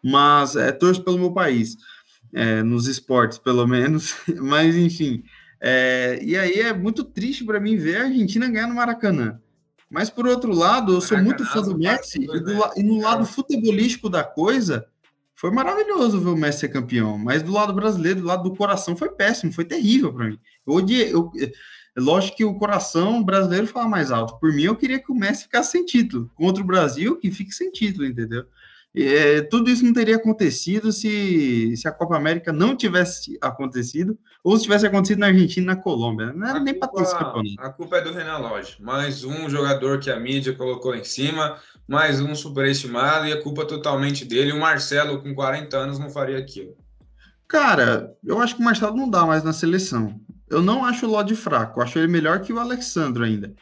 Mas 0.03 0.57
é, 0.57 0.73
torço 0.73 1.01
pelo 1.01 1.17
meu 1.17 1.31
país, 1.31 1.77
é, 2.33 2.62
nos 2.62 2.88
esportes, 2.88 3.38
pelo 3.38 3.65
menos. 3.65 4.13
Mas 4.35 4.75
enfim. 4.75 5.23
É, 5.62 6.19
e 6.21 6.35
aí 6.35 6.55
é 6.55 6.73
muito 6.73 7.05
triste 7.05 7.45
para 7.45 7.57
mim 7.57 7.77
ver 7.77 8.01
a 8.01 8.03
Argentina 8.03 8.50
ganhar 8.50 8.67
no 8.67 8.75
Maracanã. 8.75 9.39
Mas 9.89 10.09
por 10.09 10.27
outro 10.27 10.53
lado, 10.53 10.91
eu 10.91 11.00
sou 11.00 11.17
muito 11.19 11.45
fã 11.45 11.62
do 11.62 11.77
Messi, 11.77 12.21
e, 12.21 12.27
do, 12.27 12.53
e 12.75 12.83
no 12.83 13.00
lado 13.00 13.25
futebolístico 13.25 14.09
da 14.09 14.25
coisa, 14.25 14.85
foi 15.43 15.51
maravilhoso 15.51 16.21
ver 16.21 16.29
o 16.29 16.38
Messi 16.38 16.59
ser 16.59 16.69
campeão, 16.69 17.17
mas 17.17 17.43
do 17.43 17.51
lado 17.51 17.73
brasileiro, 17.73 18.21
do 18.21 18.27
lado 18.27 18.43
do 18.43 18.55
coração, 18.55 18.95
foi 18.95 19.09
péssimo, 19.09 19.51
foi 19.51 19.65
terrível 19.65 20.13
para 20.13 20.27
mim. 20.27 20.39
Eu 20.65 20.75
odiei, 20.75 21.13
eu, 21.13 21.29
lógico 21.97 22.38
que 22.38 22.45
o 22.45 22.55
coração 22.55 23.21
brasileiro 23.21 23.67
fala 23.67 23.85
mais 23.85 24.09
alto. 24.09 24.39
Por 24.39 24.53
mim, 24.53 24.63
eu 24.63 24.75
queria 24.77 25.00
que 25.00 25.12
o 25.12 25.15
Messi 25.15 25.43
ficasse 25.43 25.71
sem 25.71 25.85
título. 25.85 26.31
Contra 26.33 26.63
o 26.63 26.65
Brasil, 26.65 27.17
que 27.17 27.29
fique 27.29 27.51
sem 27.51 27.69
título, 27.69 28.05
entendeu? 28.05 28.45
É, 28.95 29.41
tudo 29.41 29.69
isso 29.69 29.83
não 29.83 29.91
teria 29.91 30.15
acontecido 30.15 30.93
se, 30.93 31.75
se 31.75 31.88
a 31.89 31.91
Copa 31.91 32.15
América 32.15 32.53
não 32.53 32.73
tivesse 32.73 33.38
acontecido, 33.41 34.17
ou 34.41 34.55
se 34.55 34.63
tivesse 34.63 34.85
acontecido 34.85 35.19
na 35.19 35.27
Argentina 35.27 35.73
e 35.73 35.75
na 35.75 35.81
Colômbia. 35.81 36.31
Não 36.31 36.47
era 36.47 36.59
a 36.59 36.62
nem 36.62 36.77
para 36.77 36.88
ter 36.88 37.01
esse 37.01 37.17
campeonato. 37.17 37.55
A 37.57 37.69
culpa 37.69 37.97
é 37.97 38.01
do 38.01 38.13
Renan 38.13 38.38
Lodge. 38.38 38.81
Mais 38.81 39.25
um 39.25 39.50
jogador 39.50 40.00
que 40.00 40.09
a 40.09 40.17
mídia 40.17 40.53
colocou 40.53 40.95
em 40.95 41.03
cima 41.03 41.59
mais 41.87 42.19
um 42.19 42.33
superestimado 42.35 43.27
e 43.27 43.33
a 43.33 43.41
culpa 43.41 43.65
totalmente 43.65 44.25
dele. 44.25 44.51
O 44.51 44.59
Marcelo, 44.59 45.21
com 45.21 45.33
40 45.33 45.77
anos, 45.77 45.99
não 45.99 46.09
faria 46.09 46.37
aquilo. 46.37 46.75
Cara, 47.47 48.13
eu 48.25 48.39
acho 48.39 48.55
que 48.55 48.61
o 48.61 48.65
Marcelo 48.65 48.95
não 48.95 49.09
dá 49.09 49.25
mais 49.25 49.43
na 49.43 49.53
seleção. 49.53 50.19
Eu 50.49 50.61
não 50.61 50.85
acho 50.85 51.05
o 51.05 51.09
Lodi 51.09 51.35
fraco, 51.35 51.79
eu 51.79 51.83
acho 51.83 51.97
ele 51.99 52.07
melhor 52.07 52.41
que 52.41 52.53
o 52.53 52.59
Alexandro 52.59 53.23
ainda. 53.23 53.53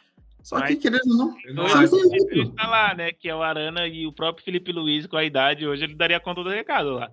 Só 0.44 0.60
Mas, 0.60 0.70
que, 0.70 0.76
querendo 0.78 1.12
ou 1.12 1.18
não, 1.18 1.38
não 1.54 1.66
acho 1.66 1.90
que 1.90 2.36
ele 2.36 2.50
está 2.50 2.68
lá, 2.68 2.96
né? 2.96 3.12
Que 3.12 3.30
é 3.30 3.36
o 3.36 3.44
Arana 3.44 3.88
e 3.88 4.08
o 4.08 4.14
próprio 4.14 4.44
Felipe 4.44 4.72
Luiz, 4.72 5.06
com 5.06 5.16
a 5.16 5.24
idade, 5.24 5.68
hoje 5.68 5.84
ele 5.84 5.94
daria 5.94 6.20
conta 6.20 6.44
do 6.44 6.50
recado 6.50 6.92
lá. 6.92 7.12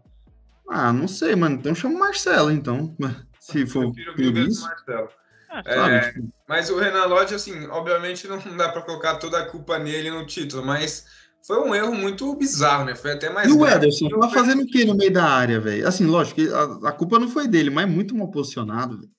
Ah, 0.68 0.92
não 0.92 1.06
sei, 1.06 1.34
mano. 1.34 1.56
Então 1.56 1.74
chama 1.74 1.96
o 1.96 1.98
Marcelo, 1.98 2.50
então. 2.50 2.94
Se 3.38 3.66
for 3.66 3.92
por 3.92 4.20
isso. 4.20 4.62
Marcelo. 4.62 5.08
Ah, 5.50 5.62
é, 5.64 6.14
mas 6.46 6.68
o 6.68 6.78
Renan 6.78 7.06
Lodge, 7.06 7.34
assim, 7.34 7.66
obviamente 7.68 8.28
não 8.28 8.38
dá 8.56 8.68
para 8.68 8.82
colocar 8.82 9.16
toda 9.16 9.38
a 9.38 9.46
culpa 9.46 9.78
nele 9.78 10.10
no 10.10 10.26
título, 10.26 10.64
mas 10.64 11.06
foi 11.46 11.58
um 11.60 11.74
erro 11.74 11.94
muito 11.94 12.34
bizarro, 12.34 12.84
né? 12.84 12.94
Foi 12.94 13.12
até 13.12 13.30
mais. 13.30 13.48
E 13.48 13.52
o 13.52 13.66
Ederson 13.66 14.08
tava 14.10 14.30
fazendo 14.30 14.62
o 14.62 14.66
que 14.66 14.84
no 14.84 14.94
meio 14.94 15.12
da 15.12 15.24
área, 15.24 15.58
velho? 15.58 15.86
Assim, 15.88 16.04
lógico 16.04 16.40
que 16.40 16.52
a, 16.52 16.88
a, 16.88 16.92
culpa 16.92 17.18
não 17.18 17.28
foi 17.28 17.48
dele, 17.48 17.70
mas 17.70 17.88
muito 17.88 18.14
mal 18.14 18.30
posicionado, 18.30 18.98
velho. 18.98 19.10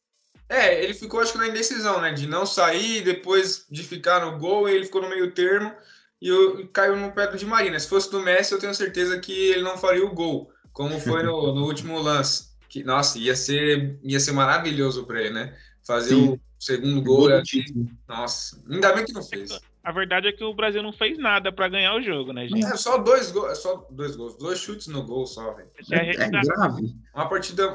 É, 0.47 0.83
ele 0.83 0.93
ficou, 0.93 1.19
acho 1.19 1.33
que 1.33 1.37
na 1.37 1.47
indecisão, 1.47 2.01
né? 2.01 2.11
De 2.11 2.27
não 2.27 2.45
sair, 2.45 3.01
depois 3.01 3.65
de 3.69 3.83
ficar 3.83 4.25
no 4.25 4.37
gol, 4.37 4.67
ele 4.67 4.85
ficou 4.85 5.01
no 5.01 5.09
meio 5.09 5.31
termo 5.31 5.71
e, 6.21 6.27
eu, 6.27 6.59
e 6.59 6.67
caiu 6.67 6.95
no 6.95 7.11
pé 7.11 7.27
do 7.27 7.37
Di 7.37 7.45
Maria. 7.45 7.79
Se 7.79 7.87
fosse 7.87 8.11
do 8.11 8.19
Messi, 8.19 8.51
eu 8.51 8.59
tenho 8.59 8.73
certeza 8.73 9.19
que 9.19 9.31
ele 9.31 9.63
não 9.63 9.77
faria 9.77 10.05
o 10.05 10.13
gol, 10.13 10.51
como 10.73 10.99
foi 10.99 11.23
no, 11.23 11.53
no 11.53 11.65
último 11.65 11.99
lance. 11.99 12.49
Que, 12.67 12.83
nossa, 12.83 13.17
ia 13.17 13.35
ser, 13.35 13.97
ia 14.03 14.19
ser 14.19 14.31
maravilhoso 14.31 15.05
para 15.05 15.21
ele, 15.21 15.31
né? 15.31 15.55
Fazer 15.85 16.15
Sim. 16.15 16.29
o 16.29 16.39
segundo 16.59 17.01
gol. 17.01 17.29
gol 17.29 17.41
nossa, 18.07 18.61
ainda 18.69 18.93
bem 18.93 19.05
que 19.05 19.13
não 19.13 19.23
fez. 19.23 19.59
A 19.81 19.91
verdade 19.91 20.27
é 20.27 20.31
que 20.31 20.43
o 20.43 20.53
Brasil 20.53 20.83
não 20.83 20.91
fez 20.91 21.17
nada 21.17 21.51
para 21.51 21.69
ganhar 21.69 21.95
o 21.95 22.01
jogo, 22.01 22.33
né, 22.33 22.47
gente? 22.47 22.65
É 22.65 22.75
só 22.75 22.97
dois 22.97 23.31
gols, 23.31 23.51
é 23.51 23.55
só 23.55 23.87
dois 23.89 24.15
gols, 24.15 24.35
dois 24.35 24.59
chutes 24.59 24.87
no 24.87 25.03
gol 25.03 25.25
só, 25.25 25.53
velho. 25.53 25.69
É, 25.91 26.09
é, 26.09 26.29
grave. 26.29 26.93
Uma 27.15 27.29
partida. 27.29 27.65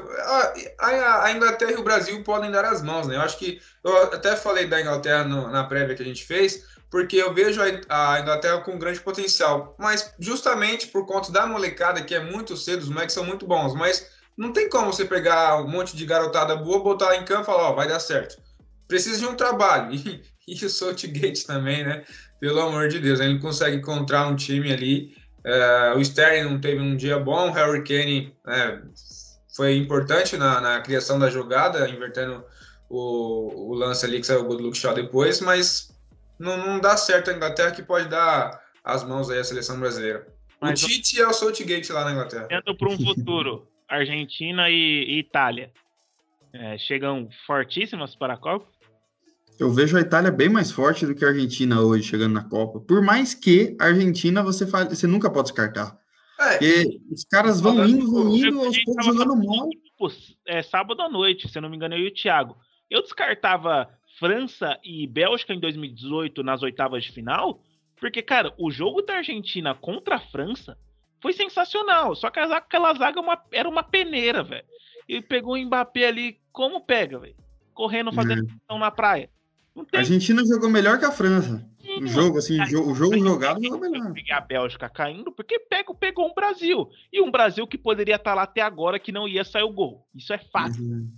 A, 0.79 1.25
a, 1.25 1.31
Inglaterra 1.31 1.71
e 1.71 1.75
o 1.75 1.83
Brasil 1.83 2.23
podem 2.23 2.51
dar 2.51 2.63
as 2.63 2.83
mãos, 2.83 3.07
né? 3.07 3.15
Eu 3.15 3.21
acho 3.21 3.39
que 3.39 3.59
eu 3.83 3.97
até 4.03 4.35
falei 4.35 4.67
da 4.67 4.79
Inglaterra 4.79 5.23
no, 5.23 5.49
na 5.49 5.63
prévia 5.63 5.95
que 5.95 6.03
a 6.03 6.05
gente 6.05 6.23
fez, 6.23 6.63
porque 6.91 7.17
eu 7.17 7.33
vejo 7.33 7.59
a, 7.89 8.13
a 8.13 8.21
Inglaterra 8.21 8.61
com 8.61 8.77
grande 8.77 8.99
potencial, 8.99 9.75
mas 9.79 10.13
justamente 10.19 10.87
por 10.87 11.07
conta 11.07 11.31
da 11.31 11.47
molecada 11.47 12.03
que 12.03 12.13
é 12.13 12.23
muito 12.23 12.55
cedo, 12.55 12.83
os 12.83 12.89
moleques 12.89 13.15
são 13.15 13.25
muito 13.25 13.47
bons, 13.47 13.73
mas 13.73 14.09
não 14.37 14.51
tem 14.51 14.69
como 14.69 14.91
você 14.91 15.05
pegar 15.05 15.61
um 15.61 15.67
monte 15.67 15.95
de 15.95 16.05
garotada 16.05 16.55
boa, 16.55 16.83
botar 16.83 17.15
em 17.15 17.23
campo 17.23 17.43
e 17.43 17.45
falar, 17.45 17.69
ó, 17.69 17.73
vai 17.73 17.87
dar 17.87 17.99
certo. 17.99 18.41
Precisa 18.87 19.19
de 19.19 19.25
um 19.25 19.35
trabalho. 19.35 19.93
E, 19.93 20.21
e 20.47 20.65
o 20.65 20.69
Saltgate 20.69 21.45
também, 21.45 21.83
né? 21.83 22.03
Pelo 22.39 22.59
amor 22.61 22.89
de 22.89 22.99
Deus, 22.99 23.19
ele 23.19 23.39
consegue 23.39 23.77
encontrar 23.77 24.27
um 24.27 24.35
time 24.35 24.71
ali. 24.71 25.15
Uh, 25.45 25.97
o 25.97 26.01
Sterling 26.01 26.49
não 26.49 26.59
teve 26.59 26.81
um 26.81 26.97
dia 26.97 27.19
bom, 27.19 27.49
o 27.49 27.53
Harry 27.53 27.83
Kane 27.83 28.35
né, 28.45 28.81
foi 29.55 29.77
importante 29.77 30.35
na, 30.37 30.59
na, 30.59 30.81
criação 30.81 31.19
da 31.19 31.29
jogada, 31.29 31.87
invertendo 31.87 32.43
o, 32.89 33.71
o, 33.71 33.73
lance 33.75 34.03
ali 34.05 34.19
que 34.19 34.25
saiu 34.25 34.41
o 34.41 34.45
gol 34.45 34.57
do 34.57 34.63
Luke 34.63 34.77
Shaw 34.77 34.95
depois, 34.95 35.41
mas 35.41 35.95
não, 36.39 36.57
não 36.57 36.79
dá 36.79 36.97
certo 36.97 37.29
a 37.29 37.33
Inglaterra 37.33 37.71
que 37.71 37.83
pode 37.83 38.09
dar 38.09 38.59
as 38.83 39.03
mãos 39.03 39.29
aí 39.29 39.37
à 39.37 39.43
seleção 39.43 39.79
brasileira. 39.79 40.27
Mas 40.59 40.81
o 40.81 40.87
Tite 40.87 41.21
é 41.21 41.27
o 41.27 41.33
Saltgate 41.33 41.91
lá 41.91 42.03
na 42.05 42.13
Inglaterra. 42.13 42.47
Indo 42.51 42.75
para 42.75 42.89
um 42.89 42.97
futuro, 42.97 43.67
Argentina 43.87 44.69
e, 44.69 45.05
e 45.07 45.19
Itália 45.19 45.71
é, 46.53 46.77
chegam 46.77 47.29
fortíssimas 47.45 48.15
para 48.15 48.33
a 48.33 48.37
Copa? 48.37 48.65
Eu 49.59 49.71
vejo 49.71 49.97
a 49.97 50.01
Itália 50.01 50.31
bem 50.31 50.49
mais 50.49 50.71
forte 50.71 51.05
do 51.05 51.15
que 51.15 51.23
a 51.23 51.29
Argentina 51.29 51.81
hoje 51.81 52.03
chegando 52.03 52.33
na 52.33 52.43
Copa. 52.43 52.79
Por 52.79 53.01
mais 53.01 53.33
que 53.33 53.75
a 53.79 53.85
Argentina 53.85 54.43
você, 54.43 54.67
faz, 54.67 54.87
você 54.87 55.07
nunca 55.07 55.29
pode 55.29 55.49
descartar. 55.49 55.97
É, 56.39 56.57
porque 56.57 56.99
os 57.09 57.23
caras 57.23 57.61
vão 57.61 57.85
indo, 57.85 58.11
vão 58.11 58.35
indo, 58.35 58.59
aos 58.59 58.77
poucos 58.83 59.05
jogando 59.05 59.35
mal. 59.35 59.69
É, 60.45 60.61
sábado 60.61 61.01
à 61.01 61.09
noite, 61.09 61.47
se 61.47 61.57
eu 61.57 61.61
não 61.61 61.69
me 61.69 61.77
engano, 61.77 61.95
eu 61.95 62.01
e 62.01 62.07
o 62.07 62.13
Thiago. 62.13 62.57
Eu 62.89 63.01
descartava 63.01 63.89
França 64.19 64.77
e 64.83 65.07
Bélgica 65.07 65.53
em 65.53 65.59
2018 65.59 66.43
nas 66.43 66.61
oitavas 66.61 67.03
de 67.03 67.11
final, 67.11 67.61
porque, 67.97 68.21
cara, 68.21 68.53
o 68.57 68.69
jogo 68.69 69.01
da 69.01 69.15
Argentina 69.15 69.73
contra 69.73 70.15
a 70.15 70.19
França 70.19 70.77
foi 71.25 71.33
sensacional. 71.33 72.15
Só 72.15 72.29
que 72.29 72.39
aquela 72.39 72.93
zaga 72.93 73.19
uma, 73.19 73.41
era 73.51 73.67
uma 73.67 73.81
peneira, 73.81 74.43
velho. 74.43 74.63
E 75.09 75.19
pegou 75.21 75.55
o 75.55 75.57
Mbappé 75.57 76.05
ali, 76.05 76.39
como 76.51 76.85
pega, 76.85 77.17
velho? 77.17 77.35
Correndo, 77.73 78.13
fazendo 78.13 78.47
é. 78.69 78.77
na 78.77 78.91
praia. 78.91 79.27
A 79.91 79.97
Argentina 79.97 80.45
jogou 80.45 80.69
melhor 80.69 80.99
que 80.99 81.05
a 81.05 81.11
França. 81.11 81.67
o 81.99 82.05
jogo, 82.05 82.37
assim, 82.37 82.61
o 82.61 82.65
jogo, 82.67 82.91
o 82.91 82.95
jogo 82.95 83.17
jogado 83.17 83.61
jogou 83.61 83.79
melhor. 83.79 84.13
A 84.31 84.39
Bélgica 84.39 84.87
caindo, 84.87 85.31
porque 85.31 85.57
pegou, 85.59 85.95
pegou 85.95 86.29
um 86.29 86.33
Brasil. 86.35 86.87
E 87.11 87.19
um 87.19 87.31
Brasil 87.31 87.65
que 87.65 87.77
poderia 87.77 88.17
estar 88.17 88.35
lá 88.35 88.43
até 88.43 88.61
agora 88.61 88.99
que 88.99 89.11
não 89.11 89.27
ia 89.27 89.43
sair 89.43 89.63
o 89.63 89.73
gol. 89.73 90.07
Isso 90.13 90.31
é 90.31 90.37
fácil. 90.37 90.83
Uhum. 90.83 91.11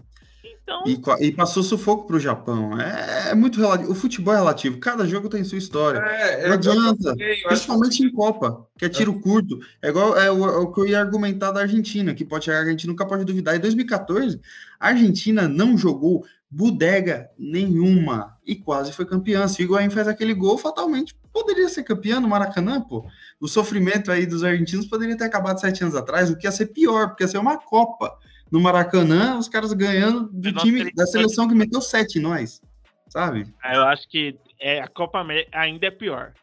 Então... 0.68 0.84
E, 0.86 1.28
e, 1.28 1.32
passou 1.32 1.64
sufoco 1.64 2.06
para 2.06 2.18
o 2.18 2.20
Japão. 2.20 2.78
É, 2.80 3.30
é, 3.30 3.36
muito 3.36 3.58
relativo. 3.58 3.90
O 3.90 3.96
futebol 3.96 4.34
é 4.34 4.38
relativo. 4.38 4.78
Cada 4.80 5.08
jogo 5.08 5.30
tem 5.30 5.44
sua 5.46 5.58
história. 5.58 6.00
É, 6.00 6.48
não 6.48 6.56
adianta. 6.56 7.16
principalmente 7.48 7.98
que... 8.00 8.04
em 8.04 8.12
Copa, 8.12 8.68
que 8.78 8.84
é 8.84 8.90
tiro 8.90 9.18
curto. 9.22 9.58
É 9.82 9.88
igual 9.88 10.18
é 10.18 10.30
o, 10.30 10.46
é 10.46 10.58
o, 10.58 10.72
que 10.72 10.82
eu 10.82 10.88
ia 10.88 11.00
argumentar 11.00 11.52
da 11.52 11.62
Argentina, 11.62 12.14
que 12.14 12.26
pode 12.26 12.46
chegar, 12.46 12.60
a 12.60 12.70
gente 12.70 12.86
nunca 12.86 13.06
pode 13.06 13.24
duvidar. 13.24 13.56
Em 13.56 13.60
2014, 13.60 14.42
a 14.78 14.90
Argentina 14.90 15.48
não 15.48 15.78
jogou 15.78 16.26
bodega 16.50 17.30
nenhuma 17.38 18.38
e 18.46 18.56
quase 18.56 18.92
foi 18.92 19.06
campeã. 19.06 19.48
Se 19.48 19.62
o 19.62 19.64
Higuaín 19.64 19.90
faz 19.90 20.08
aquele 20.08 20.34
gol, 20.34 20.58
fatalmente 20.58 21.16
poderia 21.32 21.70
ser 21.70 21.84
campeão 21.84 22.20
no 22.20 22.28
Maracanã, 22.28 22.82
pô. 22.82 23.06
O 23.40 23.48
sofrimento 23.48 24.12
aí 24.12 24.26
dos 24.26 24.44
argentinos 24.44 24.88
poderia 24.88 25.16
ter 25.16 25.26
acabado 25.26 25.60
sete 25.60 25.84
anos 25.84 25.96
atrás, 25.96 26.30
o 26.30 26.36
que 26.36 26.48
ia 26.48 26.52
ser 26.52 26.68
pior, 26.68 27.10
porque 27.10 27.24
ia 27.24 27.28
ser 27.28 27.38
uma 27.38 27.58
Copa. 27.58 28.18
No 28.52 28.60
Maracanã, 28.60 29.38
os 29.38 29.50
caras 29.50 29.74
ganhando 29.74 30.30
do 30.32 30.54
time 30.54 30.92
da 30.94 31.06
seleção 31.06 31.48
que 31.48 31.56
meteu 31.56 31.82
sete 31.82 32.20
em 32.20 32.22
nós, 32.22 32.62
sabe? 33.10 33.46
Ah, 33.62 33.76
eu 33.76 33.84
acho 33.84 34.08
que 34.08 34.38
é, 34.60 34.82
a 34.82 34.88
Copa 34.88 35.26
ainda 35.52 35.88
é 35.88 35.92
pior. 35.92 36.34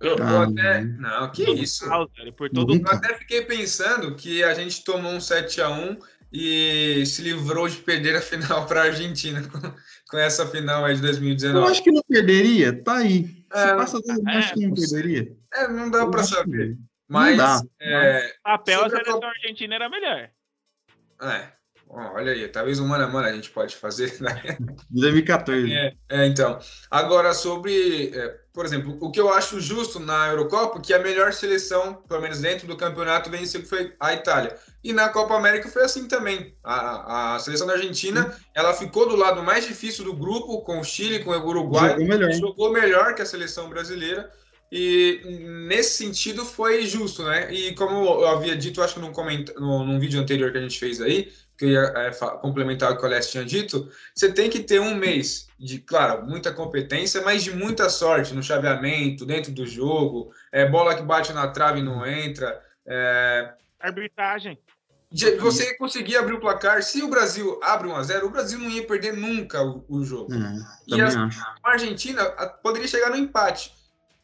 Eu, 0.00 0.16
ah, 0.20 0.44
até. 0.44 0.82
Não, 0.82 1.30
que 1.30 1.50
isso. 1.50 1.86
Por 2.36 2.50
todo... 2.50 2.74
Eu 2.74 2.82
até 2.86 3.14
fiquei 3.16 3.42
pensando 3.42 4.14
que 4.14 4.42
a 4.42 4.52
gente 4.52 4.84
tomou 4.84 5.12
um 5.12 5.20
7 5.20 5.62
a 5.62 5.70
1 5.70 5.98
e 6.32 7.06
se 7.06 7.22
livrou 7.22 7.68
de 7.68 7.76
perder 7.76 8.16
a 8.16 8.20
final 8.20 8.66
para 8.66 8.82
a 8.82 8.84
Argentina 8.86 9.40
com, 9.48 9.60
com, 10.10 10.18
essa 10.18 10.46
final 10.46 10.84
aí 10.84 10.96
de 10.96 11.00
2019. 11.00 11.64
Eu 11.64 11.70
acho 11.70 11.82
que 11.82 11.92
não 11.92 12.02
perderia, 12.08 12.82
tá 12.82 12.96
aí. 12.96 13.24
Se 13.24 13.44
é, 13.52 13.76
passa 13.76 14.02
tudo, 14.02 14.28
é, 14.28 14.36
acho 14.36 14.54
que 14.54 14.66
não 14.66 14.74
perderia. 14.74 15.32
É, 15.54 15.68
não 15.68 15.90
dá 15.90 16.06
para 16.08 16.24
saber. 16.24 16.76
Mas 17.08 17.36
não 17.36 17.44
dá. 17.44 17.62
É, 17.80 18.34
papel 18.42 18.84
a 18.84 18.90
seleção 18.90 19.22
a... 19.22 19.28
argentina 19.28 19.76
era 19.76 19.88
melhor. 19.88 20.28
É. 21.20 21.48
olha 21.88 22.32
aí, 22.32 22.48
talvez 22.48 22.80
um 22.80 22.86
mano 22.86 23.04
a 23.04 23.08
mano 23.08 23.28
a 23.28 23.32
gente 23.32 23.50
pode 23.50 23.76
fazer. 23.76 24.20
Né? 24.20 24.58
2014. 24.90 25.72
É, 25.72 25.94
é, 26.08 26.26
então. 26.26 26.58
Agora, 26.90 27.32
sobre 27.34 28.10
é, 28.14 28.44
por 28.54 28.64
exemplo, 28.64 28.96
o 29.00 29.10
que 29.10 29.20
eu 29.20 29.34
acho 29.34 29.60
justo 29.60 29.98
na 29.98 30.28
Eurocopa, 30.28 30.80
que 30.80 30.94
a 30.94 30.98
melhor 31.00 31.32
seleção, 31.32 31.94
pelo 32.08 32.22
menos 32.22 32.40
dentro 32.40 32.68
do 32.68 32.76
campeonato, 32.76 33.28
venceu 33.28 33.66
foi 33.66 33.92
a 33.98 34.14
Itália. 34.14 34.56
E 34.82 34.92
na 34.92 35.08
Copa 35.08 35.34
América 35.34 35.68
foi 35.68 35.82
assim 35.82 36.06
também. 36.06 36.56
A, 36.62 37.34
a 37.34 37.38
seleção 37.40 37.66
da 37.66 37.72
Argentina, 37.72 38.32
ela 38.54 38.72
ficou 38.72 39.08
do 39.08 39.16
lado 39.16 39.42
mais 39.42 39.66
difícil 39.66 40.04
do 40.04 40.14
grupo, 40.14 40.62
com 40.62 40.78
o 40.78 40.84
Chile, 40.84 41.24
com 41.24 41.32
o 41.32 41.46
Uruguai. 41.46 41.90
Jogou 41.90 42.06
melhor. 42.06 42.32
Jogou 42.32 42.72
melhor 42.72 43.14
que 43.16 43.22
a 43.22 43.26
seleção 43.26 43.68
brasileira. 43.68 44.30
E 44.76 45.20
nesse 45.68 46.04
sentido 46.04 46.44
foi 46.44 46.84
justo, 46.84 47.22
né? 47.22 47.48
E 47.54 47.76
como 47.76 47.94
eu 47.94 48.26
havia 48.26 48.56
dito, 48.56 48.82
acho 48.82 48.94
que 48.94 49.00
num, 49.00 49.12
coment... 49.12 49.44
num 49.56 50.00
vídeo 50.00 50.20
anterior 50.20 50.50
que 50.50 50.58
a 50.58 50.60
gente 50.60 50.80
fez 50.80 51.00
aí, 51.00 51.32
que 51.56 51.66
eu 51.66 51.68
ia 51.68 51.92
é, 51.94 52.10
complementar 52.40 52.90
o 52.90 52.96
que 52.96 53.04
o 53.04 53.06
Alessio 53.06 53.30
tinha 53.30 53.44
dito, 53.44 53.88
você 54.12 54.32
tem 54.32 54.50
que 54.50 54.58
ter 54.58 54.80
um 54.80 54.96
mês 54.96 55.46
de, 55.56 55.78
claro, 55.78 56.26
muita 56.26 56.52
competência, 56.52 57.22
mas 57.22 57.44
de 57.44 57.52
muita 57.52 57.88
sorte 57.88 58.34
no 58.34 58.42
chaveamento, 58.42 59.24
dentro 59.24 59.52
do 59.52 59.64
jogo, 59.64 60.34
é, 60.50 60.68
bola 60.68 60.96
que 60.96 61.04
bate 61.04 61.32
na 61.32 61.46
trave 61.46 61.78
e 61.78 61.84
não 61.84 62.04
entra. 62.04 62.60
É... 62.84 63.54
Arbitragem. 63.78 64.58
De, 65.08 65.36
você 65.36 65.76
conseguir 65.76 66.16
abrir 66.16 66.34
o 66.34 66.40
placar, 66.40 66.82
se 66.82 67.00
o 67.00 67.08
Brasil 67.08 67.60
abre 67.62 67.86
1 67.86 67.94
a 67.94 68.02
0 68.02 68.26
o 68.26 68.30
Brasil 68.30 68.58
não 68.58 68.68
ia 68.68 68.84
perder 68.84 69.12
nunca 69.12 69.62
o, 69.62 69.84
o 69.88 70.04
jogo. 70.04 70.34
É, 70.34 70.56
e 70.88 71.00
a, 71.00 71.06
a 71.62 71.70
Argentina 71.70 72.24
poderia 72.60 72.88
chegar 72.88 73.10
no 73.10 73.16
empate 73.16 73.72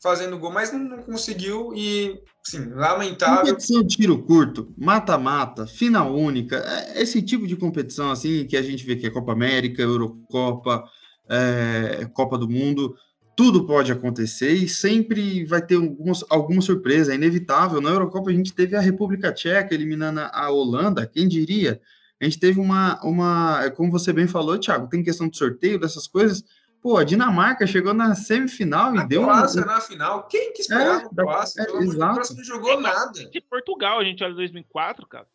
fazendo 0.03 0.39
gol, 0.39 0.51
mas 0.51 0.73
não, 0.73 1.03
conseguiu 1.03 1.73
e, 1.75 2.19
sim, 2.43 2.71
lamentável. 2.71 3.45
Competição 3.45 3.83
de 3.83 3.97
tiro 3.97 4.23
curto, 4.23 4.73
mata-mata, 4.77 5.67
final 5.67 6.15
única, 6.15 6.57
é 6.57 7.03
esse 7.03 7.21
tipo 7.21 7.47
de 7.47 7.57
competição 7.57 8.11
assim 8.11 8.47
que 8.47 8.57
a 8.57 8.63
gente 8.63 8.85
vê 8.85 8.97
que 8.97 9.07
é 9.07 9.11
Copa 9.11 9.33
América, 9.33 9.83
Eurocopa, 9.83 10.85
é, 11.29 12.09
Copa 12.15 12.39
do 12.39 12.49
Mundo, 12.49 12.97
tudo 13.37 13.67
pode 13.67 13.93
acontecer 13.93 14.53
e 14.53 14.69
sempre 14.69 15.45
vai 15.45 15.65
ter 15.65 15.77
algumas, 15.77 16.25
alguma 16.29 16.61
surpresa, 16.61 17.13
é 17.13 17.15
inevitável. 17.15 17.81
Na 17.81 17.91
Eurocopa 17.91 18.31
a 18.31 18.35
gente 18.35 18.53
teve 18.53 18.77
a 18.77 18.81
República 18.81 19.33
Tcheca 19.33 19.75
eliminando 19.75 20.21
a 20.21 20.51
Holanda, 20.51 21.07
quem 21.07 21.29
diria? 21.29 21.81
A 22.21 22.25
gente 22.25 22.39
teve 22.39 22.61
uma, 22.61 23.01
uma, 23.03 23.71
como 23.71 23.91
você 23.91 24.13
bem 24.13 24.27
falou, 24.27 24.59
Thiago, 24.59 24.89
tem 24.89 25.03
questão 25.03 25.27
de 25.27 25.39
sorteio 25.39 25.79
dessas 25.79 26.07
coisas, 26.07 26.45
Pô, 26.83 26.97
a 26.97 27.05
Dinamarca 27.05 27.67
chegou 27.67 27.93
na 27.93 28.15
semifinal 28.15 28.97
e 28.97 29.07
deu. 29.07 29.23
Croácia 29.23 29.63
um... 29.63 29.67
na 29.67 29.81
final. 29.81 30.27
Quem 30.29 30.53
que 30.53 30.63
esperava 30.63 31.03
é, 31.03 31.05
a 31.05 31.09
Croácia? 31.09 31.61
É, 31.61 31.65
exato. 31.65 32.05
A 32.05 32.13
Croácia 32.13 32.37
não 32.37 32.45
jogou 32.45 32.81
nada. 32.81 33.25
De 33.31 33.41
Portugal, 33.43 34.01
a 34.01 34.05
gente 34.05 34.25
olha 34.25 34.35
2004, 34.35 35.07
cara. 35.07 35.27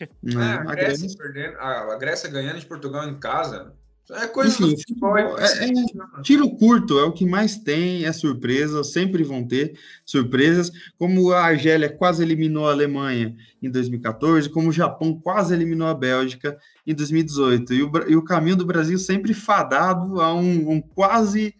É, 0.00 0.06
a, 0.36 0.60
a 0.60 0.74
Grécia, 0.74 1.06
Grécia 1.06 1.18
perdendo, 1.18 1.58
a, 1.58 1.96
Grécia 1.96 2.30
ganhando 2.30 2.58
de 2.58 2.66
Portugal 2.66 3.06
em 3.08 3.18
casa. 3.18 3.76
É 4.10 4.26
coisa 4.26 4.52
Enfim, 4.52 4.76
futebol, 4.76 5.16
é, 5.16 5.44
é, 5.44 5.64
é, 5.64 6.22
tiro 6.22 6.50
curto 6.56 6.98
é 6.98 7.04
o 7.04 7.12
que 7.12 7.24
mais 7.24 7.56
tem, 7.56 8.04
é 8.04 8.12
surpresa, 8.12 8.84
sempre 8.84 9.24
vão 9.24 9.46
ter 9.46 9.78
surpresas, 10.04 10.70
como 10.98 11.32
a 11.32 11.42
Argélia 11.42 11.88
quase 11.88 12.22
eliminou 12.22 12.68
a 12.68 12.72
Alemanha 12.72 13.34
em 13.62 13.70
2014, 13.70 14.50
como 14.50 14.68
o 14.68 14.72
Japão 14.72 15.18
quase 15.18 15.54
eliminou 15.54 15.88
a 15.88 15.94
Bélgica 15.94 16.58
em 16.86 16.94
2018, 16.94 17.72
e 17.72 17.82
o, 17.82 17.90
e 18.08 18.16
o 18.16 18.22
caminho 18.22 18.56
do 18.56 18.66
Brasil 18.66 18.98
sempre 18.98 19.32
fadado 19.32 20.20
a 20.20 20.34
um, 20.34 20.72
um 20.72 20.80
quase 20.82 21.54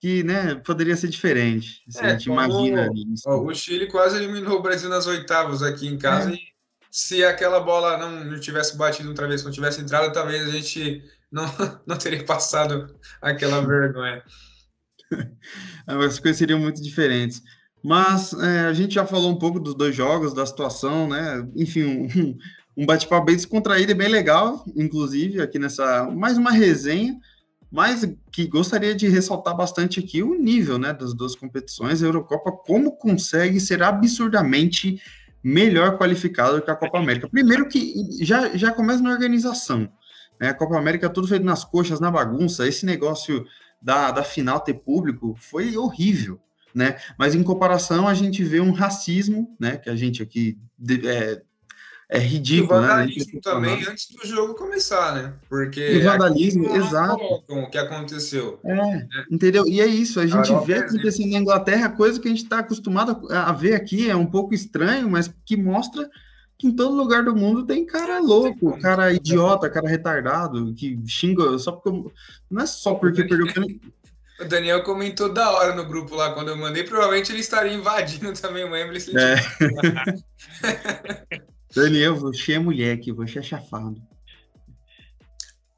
que 0.00 0.22
né, 0.22 0.54
poderia 0.54 0.96
ser 0.96 1.08
diferente. 1.08 1.82
Se 1.88 2.00
é, 2.00 2.06
a 2.06 2.10
gente 2.10 2.26
imagina 2.26 2.88
isso. 3.12 3.24
Ó, 3.26 3.42
o 3.42 3.54
Chile 3.54 3.88
quase 3.88 4.16
eliminou 4.16 4.58
o 4.58 4.62
Brasil 4.62 4.88
nas 4.88 5.06
oitavas 5.06 5.62
aqui 5.62 5.86
em 5.86 5.98
casa 5.98 6.30
é. 6.30 6.34
e 6.34 6.54
se 6.90 7.24
aquela 7.24 7.58
bola 7.58 7.98
não, 7.98 8.24
não 8.24 8.38
tivesse 8.38 8.76
batido 8.76 9.08
outra 9.08 9.26
vez, 9.26 9.42
não 9.42 9.50
tivesse 9.50 9.80
entrado, 9.80 10.12
talvez 10.12 10.48
a 10.48 10.52
gente 10.52 11.02
não, 11.34 11.44
não 11.84 11.98
teria 11.98 12.24
passado 12.24 12.94
aquela 13.20 13.60
vergonha. 13.60 14.22
As 15.86 16.20
coisas 16.20 16.38
seriam 16.38 16.60
muito 16.60 16.80
diferentes. 16.80 17.42
Mas 17.82 18.32
é, 18.32 18.60
a 18.60 18.72
gente 18.72 18.94
já 18.94 19.04
falou 19.04 19.30
um 19.30 19.38
pouco 19.38 19.60
dos 19.60 19.74
dois 19.74 19.94
jogos, 19.94 20.32
da 20.32 20.46
situação, 20.46 21.06
né? 21.08 21.46
Enfim, 21.54 21.84
um, 21.84 22.38
um 22.76 22.86
bate-papo 22.86 23.26
bem 23.26 23.36
descontraído 23.36 23.92
e 23.92 23.94
bem 23.94 24.08
legal, 24.08 24.64
inclusive, 24.74 25.42
aqui 25.42 25.58
nessa. 25.58 26.08
Mais 26.10 26.38
uma 26.38 26.50
resenha, 26.50 27.18
mas 27.70 28.08
que 28.32 28.46
gostaria 28.46 28.94
de 28.94 29.06
ressaltar 29.08 29.54
bastante 29.54 30.00
aqui 30.00 30.22
o 30.22 30.34
nível 30.34 30.78
né, 30.78 30.94
das 30.94 31.12
duas 31.12 31.36
competições. 31.36 32.02
A 32.02 32.06
Eurocopa, 32.06 32.52
como 32.52 32.96
consegue 32.96 33.60
ser 33.60 33.82
absurdamente 33.82 35.02
melhor 35.42 35.98
qualificado 35.98 36.62
que 36.62 36.70
a 36.70 36.76
Copa 36.76 36.98
América. 36.98 37.28
Primeiro 37.28 37.68
que 37.68 37.92
já, 38.22 38.56
já 38.56 38.72
começa 38.72 39.02
na 39.02 39.10
organização. 39.10 39.92
Né? 40.40 40.48
A 40.48 40.54
Copa 40.54 40.76
América 40.76 41.08
tudo 41.08 41.28
feito 41.28 41.44
nas 41.44 41.64
coxas, 41.64 42.00
na 42.00 42.10
bagunça. 42.10 42.66
Esse 42.66 42.84
negócio 42.86 43.44
da, 43.80 44.10
da 44.10 44.24
final 44.24 44.60
ter 44.60 44.74
público 44.74 45.34
foi 45.38 45.76
horrível. 45.76 46.40
Né? 46.74 46.96
Mas 47.16 47.34
em 47.34 47.42
comparação, 47.42 48.08
a 48.08 48.14
gente 48.14 48.42
vê 48.42 48.60
um 48.60 48.72
racismo, 48.72 49.54
né? 49.60 49.76
Que 49.76 49.88
a 49.88 49.94
gente 49.94 50.20
aqui 50.20 50.58
é, 51.06 51.40
é 52.08 52.18
ridículo, 52.18 52.80
né? 52.80 52.88
vandalismo 52.88 53.34
né? 53.34 53.40
também 53.40 53.86
antes 53.86 54.10
do 54.10 54.26
jogo 54.26 54.54
começar, 54.54 55.14
né? 55.14 55.32
Porque 55.48 55.98
o 55.98 56.02
vandalismo, 56.02 56.74
exato. 56.74 57.22
O 57.48 57.70
que 57.70 57.78
aconteceu. 57.78 58.58
É, 58.64 58.72
é, 58.72 59.06
entendeu? 59.30 59.66
E 59.68 59.80
é 59.80 59.86
isso, 59.86 60.18
a 60.18 60.26
gente 60.26 60.52
a 60.52 60.58
vê 60.58 60.74
acontecendo 60.74 61.30
na 61.30 61.38
Inglaterra, 61.38 61.88
coisa 61.90 62.20
que 62.20 62.26
a 62.26 62.30
gente 62.30 62.42
está 62.42 62.58
acostumado 62.58 63.26
a 63.30 63.52
ver 63.52 63.74
aqui, 63.74 64.10
é 64.10 64.16
um 64.16 64.26
pouco 64.26 64.52
estranho, 64.52 65.08
mas 65.08 65.32
que 65.44 65.56
mostra 65.56 66.10
em 66.62 66.74
todo 66.74 66.94
lugar 66.94 67.24
do 67.24 67.34
mundo 67.34 67.66
tem 67.66 67.84
cara 67.84 68.18
louco, 68.20 68.78
cara 68.80 69.12
idiota, 69.12 69.68
cara 69.68 69.88
retardado, 69.88 70.72
que 70.74 70.98
xinga 71.06 71.58
só 71.58 71.72
porque. 71.72 72.10
Não 72.50 72.62
é 72.62 72.66
só 72.66 72.94
porque 72.94 73.24
perdeu. 73.24 73.46
O 74.40 74.44
Daniel 74.44 74.82
comentou 74.82 75.32
da 75.32 75.50
hora 75.52 75.74
no 75.74 75.84
grupo 75.84 76.14
lá 76.14 76.32
quando 76.32 76.48
eu 76.48 76.56
mandei. 76.56 76.82
Provavelmente 76.84 77.30
ele 77.30 77.40
estaria 77.40 77.72
invadindo 77.72 78.32
também 78.40 78.64
o 78.64 78.70
Wembley. 78.70 79.02
É. 79.16 79.36
Daniel, 81.74 82.16
você 82.16 82.54
é 82.54 82.58
mulher 82.58 82.96
aqui, 82.96 83.12
você 83.12 83.38
é 83.40 83.42
chafado. 83.42 84.00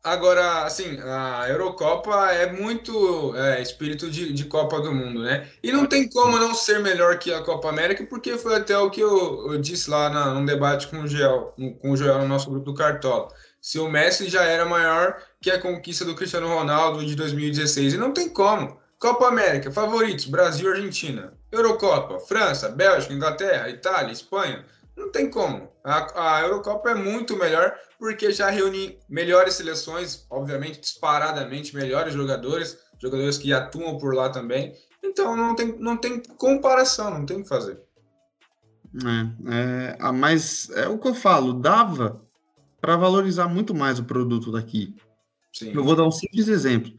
Agora, 0.06 0.62
assim, 0.62 1.00
a 1.00 1.46
Eurocopa 1.48 2.30
é 2.30 2.52
muito 2.52 3.34
é, 3.34 3.60
espírito 3.60 4.08
de, 4.08 4.32
de, 4.32 4.44
Copa 4.44 4.80
do 4.80 4.94
Mundo, 4.94 5.20
né? 5.20 5.48
E 5.60 5.72
não 5.72 5.84
tem 5.84 6.08
como 6.08 6.38
não 6.38 6.54
ser 6.54 6.78
melhor 6.78 7.18
que 7.18 7.34
a 7.34 7.42
Copa 7.42 7.70
América, 7.70 8.06
porque 8.08 8.38
foi 8.38 8.54
até 8.54 8.78
o 8.78 8.88
que 8.88 9.00
eu, 9.00 9.50
eu 9.50 9.58
disse 9.58 9.90
lá 9.90 10.08
na, 10.08 10.32
num 10.32 10.44
debate 10.44 10.86
com 10.86 11.00
o 11.00 11.08
Joel, 11.08 11.52
com 11.82 11.90
o 11.90 11.96
Joel 11.96 12.20
no 12.20 12.28
nosso 12.28 12.48
grupo 12.48 12.66
do 12.66 12.74
Cartola. 12.74 13.26
Se 13.60 13.80
o 13.80 13.88
Messi 13.88 14.28
já 14.28 14.44
era 14.44 14.64
maior 14.64 15.20
que 15.40 15.50
a 15.50 15.60
conquista 15.60 16.04
do 16.04 16.14
Cristiano 16.14 16.46
Ronaldo 16.46 17.04
de 17.04 17.16
2016, 17.16 17.94
e 17.94 17.96
não 17.96 18.12
tem 18.12 18.28
como. 18.28 18.78
Copa 19.00 19.26
América, 19.26 19.72
favoritos, 19.72 20.26
Brasil, 20.26 20.70
Argentina. 20.70 21.32
Eurocopa, 21.50 22.20
França, 22.20 22.68
Bélgica, 22.68 23.12
Inglaterra, 23.12 23.68
Itália, 23.70 24.12
Espanha. 24.12 24.64
Não 24.96 25.10
tem 25.10 25.30
como. 25.30 25.68
A, 25.84 26.36
a 26.36 26.40
Eurocopa 26.42 26.90
é 26.90 26.94
muito 26.94 27.36
melhor 27.36 27.74
porque 27.98 28.30
já 28.32 28.50
reúne 28.50 28.98
melhores 29.08 29.54
seleções, 29.54 30.26
obviamente, 30.30 30.80
disparadamente 30.80 31.76
melhores 31.76 32.14
jogadores, 32.14 32.78
jogadores 32.98 33.36
que 33.38 33.52
atuam 33.52 33.98
por 33.98 34.14
lá 34.14 34.30
também. 34.30 34.74
Então 35.02 35.36
não 35.36 35.54
tem, 35.54 35.78
não 35.78 35.96
tem 35.96 36.20
comparação, 36.38 37.10
não 37.10 37.26
tem 37.26 37.38
o 37.38 37.42
que 37.42 37.48
fazer. 37.48 37.80
É, 39.04 39.96
é, 39.98 40.12
mas 40.12 40.70
é 40.70 40.88
o 40.88 40.98
que 40.98 41.08
eu 41.08 41.14
falo, 41.14 41.52
dava 41.52 42.22
para 42.80 42.96
valorizar 42.96 43.48
muito 43.48 43.74
mais 43.74 43.98
o 43.98 44.04
produto 44.04 44.50
daqui. 44.50 44.94
Sim. 45.52 45.72
Eu 45.74 45.84
vou 45.84 45.94
dar 45.94 46.04
um 46.04 46.10
simples 46.10 46.48
exemplo. 46.48 46.92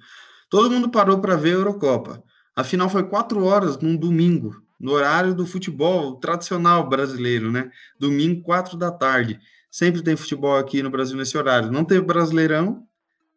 Todo 0.49 0.71
mundo 0.71 0.89
parou 0.89 1.19
para 1.19 1.35
ver 1.35 1.49
a 1.49 1.59
Eurocopa. 1.59 2.23
A 2.55 2.63
final 2.63 2.89
foi 2.89 3.03
quatro 3.03 3.43
horas 3.43 3.77
num 3.77 3.95
domingo 3.95 4.66
no 4.79 4.91
horário 4.91 5.33
do 5.33 5.45
futebol 5.45 6.15
tradicional 6.15 6.87
brasileiro, 6.87 7.51
né? 7.51 7.71
Domingo, 7.99 8.41
quatro 8.41 8.77
da 8.77 8.91
tarde. 8.91 9.39
Sempre 9.69 10.01
tem 10.01 10.15
futebol 10.15 10.57
aqui 10.57 10.81
no 10.81 10.89
Brasil 10.89 11.17
nesse 11.17 11.37
horário. 11.37 11.71
Não 11.71 11.83
teve 11.83 12.01
Brasileirão 12.01 12.87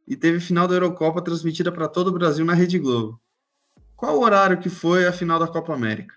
e 0.07 0.17
teve 0.17 0.41
final 0.41 0.67
da 0.69 0.75
Eurocopa 0.75 1.23
transmitida 1.23 1.73
para 1.73 1.89
todo 1.89 2.09
o 2.09 2.13
Brasil 2.13 2.45
na 2.45 2.55
Rede 2.55 2.79
Globo. 2.79 3.21
Qual 3.97 4.17
o 4.17 4.25
horário 4.25 4.59
que 4.59 4.69
foi 4.69 5.07
a 5.07 5.13
final 5.13 5.39
da 5.39 5.47
Copa 5.47 5.75
América? 5.75 6.15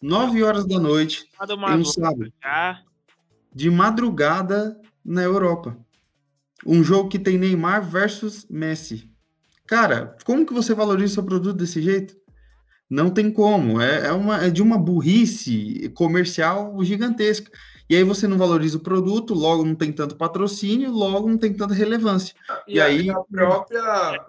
Nove 0.00 0.42
horas 0.44 0.64
da 0.64 0.78
noite, 0.78 1.28
em 1.74 1.80
um 1.80 1.84
sábado. 1.84 2.32
De 3.52 3.68
madrugada 3.68 4.80
na 5.04 5.22
Europa. 5.22 5.76
Um 6.64 6.84
jogo 6.84 7.08
que 7.08 7.18
tem 7.18 7.36
Neymar 7.36 7.82
versus 7.82 8.46
Messi. 8.48 9.10
Cara, 9.66 10.16
como 10.24 10.46
que 10.46 10.52
você 10.52 10.74
valoriza 10.74 11.14
seu 11.14 11.24
produto 11.24 11.56
desse 11.56 11.82
jeito? 11.82 12.16
Não 12.90 13.10
tem 13.10 13.30
como. 13.30 13.80
É, 13.80 14.06
é, 14.06 14.12
uma, 14.12 14.44
é 14.44 14.50
de 14.50 14.62
uma 14.62 14.78
burrice 14.78 15.90
comercial 15.94 16.82
gigantesca. 16.82 17.50
E 17.90 17.96
aí 17.96 18.04
você 18.04 18.28
não 18.28 18.36
valoriza 18.36 18.76
o 18.76 18.82
produto, 18.82 19.32
logo 19.32 19.64
não 19.64 19.74
tem 19.74 19.90
tanto 19.90 20.16
patrocínio, 20.16 20.92
logo 20.92 21.28
não 21.28 21.38
tem 21.38 21.54
tanta 21.54 21.72
relevância. 21.72 22.34
E, 22.66 22.74
e 22.74 22.80
aí 22.80 23.08
a 23.08 23.18
própria. 23.20 23.82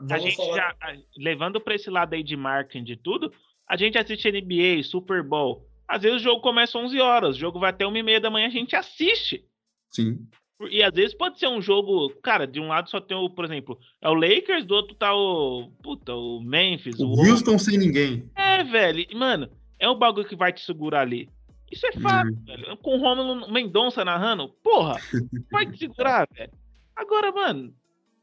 A 0.10 0.18
gente 0.18 0.38
falar... 0.38 0.56
já, 0.56 0.76
levando 1.18 1.60
para 1.60 1.76
esse 1.76 1.90
lado 1.90 2.14
aí 2.14 2.24
de 2.24 2.38
marketing 2.38 2.86
de 2.86 2.96
tudo, 2.96 3.32
a 3.68 3.76
gente 3.76 3.98
assiste 3.98 4.32
NBA, 4.32 4.82
Super 4.84 5.22
Bowl. 5.22 5.68
Às 5.88 6.04
vezes 6.04 6.22
o 6.22 6.24
jogo 6.24 6.42
começa 6.42 6.78
às 6.78 6.86
11 6.86 7.00
horas, 7.02 7.36
o 7.36 7.40
jogo 7.40 7.60
vai 7.60 7.72
até 7.72 7.86
1 7.86 7.98
e 7.98 8.04
meia 8.04 8.22
da 8.22 8.30
manhã, 8.30 8.48
a 8.48 8.52
gente 8.52 8.76
assiste. 8.76 9.44
Sim. 9.90 10.26
E 10.70 10.84
às 10.84 10.94
vezes 10.94 11.16
pode 11.16 11.40
ser 11.40 11.48
um 11.48 11.62
jogo, 11.62 12.10
cara, 12.22 12.46
de 12.46 12.60
um 12.60 12.68
lado 12.68 12.90
só 12.90 13.00
tem 13.00 13.16
o, 13.16 13.30
por 13.30 13.46
exemplo, 13.46 13.80
é 14.02 14.10
o 14.10 14.14
Lakers, 14.14 14.66
do 14.66 14.76
outro 14.76 14.94
tá 14.94 15.16
o, 15.16 15.72
puta, 15.82 16.14
o 16.14 16.42
Memphis, 16.42 17.00
o, 17.00 17.08
o 17.08 17.20
Houston 17.20 17.58
sem 17.58 17.78
ninguém. 17.78 18.30
É, 18.36 18.64
velho, 18.64 19.06
mano, 19.18 19.50
é 19.80 19.88
o 19.88 19.96
bagulho 19.96 20.28
que 20.28 20.36
vai 20.36 20.52
te 20.52 20.62
segurar 20.62 21.02
ali. 21.02 21.30
Isso 21.72 21.86
é 21.88 21.94
fato, 21.94 22.30
uhum. 22.30 22.44
velho. 22.46 22.78
Com 22.78 22.98
o 22.98 23.00
Romulo 23.00 23.52
Mendonça 23.52 24.04
narrando, 24.04 24.50
porra, 24.62 24.98
vai 25.52 25.66
te 25.66 25.78
segurar, 25.78 26.28
velho. 26.36 26.52
Agora, 26.94 27.32
mano, 27.32 27.74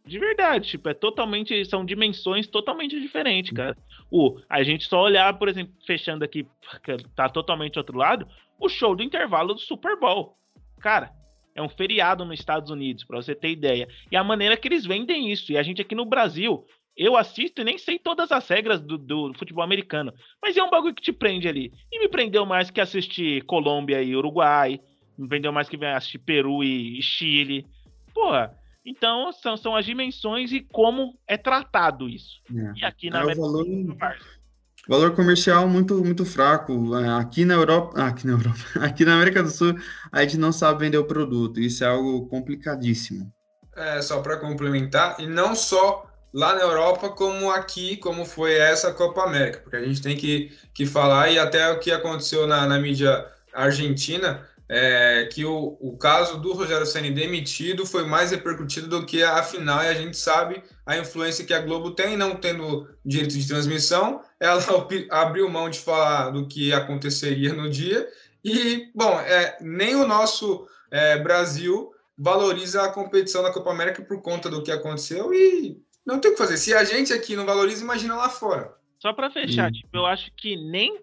de 0.06 0.18
verdade, 0.18 0.68
tipo, 0.68 0.88
é 0.90 0.94
totalmente, 0.94 1.64
são 1.64 1.84
dimensões 1.84 2.46
totalmente 2.46 3.00
diferentes, 3.00 3.52
cara. 3.52 3.76
O, 4.10 4.38
a 4.48 4.62
gente 4.62 4.86
só 4.86 5.02
olhar, 5.02 5.32
por 5.38 5.48
exemplo, 5.48 5.72
fechando 5.86 6.24
aqui, 6.24 6.46
tá 7.14 7.28
totalmente 7.28 7.78
outro 7.78 7.96
lado, 7.96 8.28
o 8.60 8.68
show 8.68 8.94
do 8.94 9.02
intervalo 9.02 9.54
do 9.54 9.60
Super 9.60 9.98
Bowl. 9.98 10.36
Cara, 10.80 11.10
é 11.56 11.62
um 11.62 11.68
feriado 11.68 12.24
nos 12.24 12.38
Estados 12.38 12.70
Unidos, 12.70 13.02
para 13.02 13.16
você 13.16 13.34
ter 13.34 13.50
ideia. 13.50 13.88
E 14.12 14.16
a 14.16 14.22
maneira 14.22 14.56
que 14.56 14.68
eles 14.68 14.84
vendem 14.84 15.32
isso. 15.32 15.50
E 15.50 15.56
a 15.56 15.62
gente 15.62 15.80
aqui 15.80 15.94
no 15.94 16.04
Brasil, 16.04 16.64
eu 16.94 17.16
assisto 17.16 17.62
e 17.62 17.64
nem 17.64 17.78
sei 17.78 17.98
todas 17.98 18.30
as 18.30 18.46
regras 18.46 18.80
do, 18.80 18.98
do, 18.98 19.32
futebol 19.34 19.64
americano. 19.64 20.12
Mas 20.40 20.56
é 20.56 20.62
um 20.62 20.70
bagulho 20.70 20.94
que 20.94 21.02
te 21.02 21.12
prende 21.12 21.48
ali. 21.48 21.72
E 21.90 21.98
me 21.98 22.08
prendeu 22.08 22.44
mais 22.44 22.70
que 22.70 22.80
assistir 22.80 23.42
Colômbia 23.44 24.02
e 24.02 24.14
Uruguai. 24.14 24.78
Me 25.16 25.26
prendeu 25.26 25.50
mais 25.50 25.66
que 25.66 25.82
assistir 25.82 26.18
Peru 26.18 26.62
e, 26.62 26.98
e 26.98 27.02
Chile. 27.02 27.66
Porra. 28.12 28.54
Então, 28.84 29.32
são, 29.32 29.56
são 29.56 29.74
as 29.74 29.84
dimensões 29.84 30.52
e 30.52 30.60
como 30.60 31.18
é 31.26 31.36
tratado 31.36 32.08
isso. 32.08 32.40
É. 32.54 32.80
E 32.80 32.84
aqui 32.84 33.10
na 33.10 33.18
é 33.18 33.22
América 33.22 33.42
valor... 33.42 33.66
Valor 34.88 35.14
comercial 35.14 35.68
muito, 35.68 36.02
muito 36.04 36.24
fraco. 36.24 36.96
É, 36.96 37.08
aqui 37.18 37.44
na 37.44 37.54
Europa, 37.54 37.98
aqui 38.04 38.26
na 38.26 38.32
Europa, 38.34 38.60
aqui 38.80 39.04
na 39.04 39.14
América 39.14 39.42
do 39.42 39.50
Sul, 39.50 39.74
a 40.12 40.22
gente 40.22 40.36
não 40.36 40.52
sabe 40.52 40.84
vender 40.84 40.98
o 40.98 41.04
produto. 41.04 41.60
Isso 41.60 41.82
é 41.84 41.88
algo 41.88 42.26
complicadíssimo. 42.28 43.32
É, 43.74 44.00
só 44.00 44.20
para 44.20 44.38
complementar, 44.38 45.16
e 45.18 45.26
não 45.26 45.54
só 45.54 46.06
lá 46.32 46.54
na 46.54 46.62
Europa, 46.62 47.10
como 47.10 47.50
aqui, 47.50 47.96
como 47.98 48.24
foi 48.24 48.54
essa 48.54 48.92
Copa 48.92 49.22
América, 49.22 49.60
porque 49.60 49.76
a 49.76 49.84
gente 49.84 50.00
tem 50.00 50.16
que, 50.16 50.50
que 50.72 50.86
falar, 50.86 51.30
e 51.30 51.38
até 51.38 51.70
o 51.70 51.78
que 51.78 51.90
aconteceu 51.90 52.46
na, 52.46 52.66
na 52.66 52.78
mídia 52.78 53.26
argentina, 53.52 54.46
é, 54.68 55.28
que 55.32 55.44
o, 55.44 55.76
o 55.80 55.96
caso 55.96 56.38
do 56.38 56.52
Rogério 56.52 56.86
Ceni 56.86 57.10
demitido 57.10 57.86
foi 57.86 58.04
mais 58.04 58.30
repercutido 58.30 58.88
do 58.88 59.06
que 59.06 59.22
a 59.22 59.42
final, 59.42 59.82
e 59.82 59.88
a 59.88 59.94
gente 59.94 60.16
sabe 60.16 60.62
a 60.84 60.96
influência 60.96 61.44
que 61.44 61.54
a 61.54 61.60
Globo 61.60 61.92
tem, 61.92 62.16
não 62.16 62.36
tendo 62.36 62.88
direito 63.04 63.38
de 63.38 63.46
transmissão, 63.46 64.20
ela 64.40 64.60
abriu 65.10 65.48
mão 65.48 65.70
de 65.70 65.78
falar 65.78 66.30
do 66.30 66.46
que 66.48 66.72
aconteceria 66.72 67.52
no 67.52 67.70
dia, 67.70 68.08
e, 68.44 68.90
bom, 68.94 69.18
é, 69.20 69.56
nem 69.60 69.94
o 69.96 70.06
nosso 70.06 70.66
é, 70.90 71.18
Brasil 71.18 71.90
valoriza 72.18 72.82
a 72.82 72.92
competição 72.92 73.42
da 73.42 73.52
Copa 73.52 73.70
América 73.70 74.02
por 74.02 74.22
conta 74.22 74.48
do 74.48 74.62
que 74.62 74.72
aconteceu, 74.72 75.32
e 75.32 75.80
não 76.04 76.20
tem 76.20 76.30
o 76.30 76.34
que 76.34 76.38
fazer. 76.38 76.56
Se 76.56 76.72
a 76.72 76.84
gente 76.84 77.12
aqui 77.12 77.36
não 77.36 77.44
valoriza, 77.44 77.82
imagina 77.82 78.14
lá 78.14 78.28
fora. 78.28 78.74
Só 78.98 79.12
para 79.12 79.30
fechar, 79.30 79.70
tipo, 79.70 79.88
eu 79.96 80.06
acho 80.06 80.32
que 80.36 80.56
nem 80.56 81.00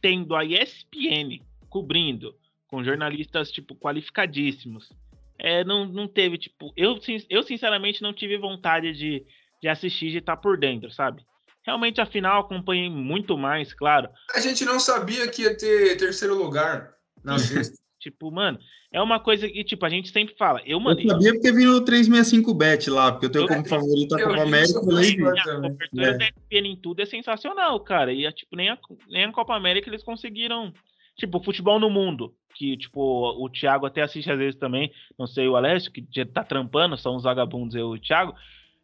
tendo 0.00 0.34
a 0.34 0.44
ESPN 0.44 1.40
cobrindo 1.68 2.34
com 2.74 2.82
jornalistas, 2.82 3.52
tipo, 3.52 3.76
qualificadíssimos. 3.76 4.90
É, 5.38 5.62
não, 5.62 5.86
não 5.86 6.08
teve, 6.08 6.36
tipo, 6.36 6.72
eu, 6.76 6.98
eu 7.30 7.42
sinceramente 7.44 8.02
não 8.02 8.12
tive 8.12 8.36
vontade 8.36 8.92
de, 8.92 9.24
de 9.62 9.68
assistir, 9.68 10.10
de 10.10 10.18
estar 10.18 10.36
por 10.36 10.58
dentro, 10.58 10.90
sabe? 10.90 11.22
Realmente 11.64 12.00
a 12.00 12.06
final 12.06 12.40
acompanhei 12.40 12.90
muito 12.90 13.38
mais, 13.38 13.72
claro. 13.72 14.08
A 14.34 14.40
gente 14.40 14.64
não 14.64 14.80
sabia 14.80 15.28
que 15.28 15.42
ia 15.42 15.56
ter 15.56 15.96
terceiro 15.96 16.34
lugar 16.36 16.94
na 17.22 17.38
sexta. 17.38 17.76
tipo, 18.00 18.28
mano, 18.32 18.58
é 18.92 19.00
uma 19.00 19.20
coisa 19.20 19.48
que, 19.48 19.62
tipo, 19.62 19.86
a 19.86 19.88
gente 19.88 20.10
sempre 20.10 20.34
fala. 20.36 20.60
Eu, 20.66 20.80
mano, 20.80 21.00
eu 21.00 21.10
sabia 21.10 21.32
porque 21.32 21.52
vi 21.52 21.64
no 21.64 21.80
365 21.80 22.54
Bet 22.54 22.90
lá, 22.90 23.12
porque 23.12 23.26
eu 23.26 23.30
tenho 23.30 23.44
eu, 23.44 23.48
como 23.48 23.68
favorito 23.68 24.16
a 24.16 24.22
Copa 24.22 24.42
América. 24.42 24.78
Eu 24.78 24.84
falei, 24.84 25.16
a 25.20 25.60
cobertura 25.60 26.06
é. 26.06 26.18
da 26.18 26.24
ESPN 26.24 26.66
em 26.66 26.76
tudo 26.76 27.02
é 27.02 27.06
sensacional, 27.06 27.78
cara. 27.78 28.12
E, 28.12 28.30
tipo, 28.32 28.56
nem 28.56 28.68
a, 28.68 28.78
nem 29.08 29.24
a 29.24 29.32
Copa 29.32 29.54
América 29.54 29.88
eles 29.88 30.02
conseguiram. 30.02 30.74
Tipo, 31.16 31.40
futebol 31.40 31.78
no 31.78 31.88
mundo, 31.88 32.34
que, 32.54 32.76
tipo, 32.76 33.00
o 33.00 33.48
Thiago 33.48 33.86
até 33.86 34.02
assiste 34.02 34.30
às 34.30 34.38
vezes 34.38 34.58
também, 34.58 34.92
não 35.18 35.26
sei, 35.26 35.48
o 35.48 35.56
Alessio, 35.56 35.92
que 35.92 36.02
tá 36.24 36.44
trampando, 36.44 36.96
são 36.96 37.16
os 37.16 37.24
vagabundos, 37.24 37.74
eu 37.74 37.94
e 37.94 37.98
o 37.98 38.00
Thiago. 38.00 38.34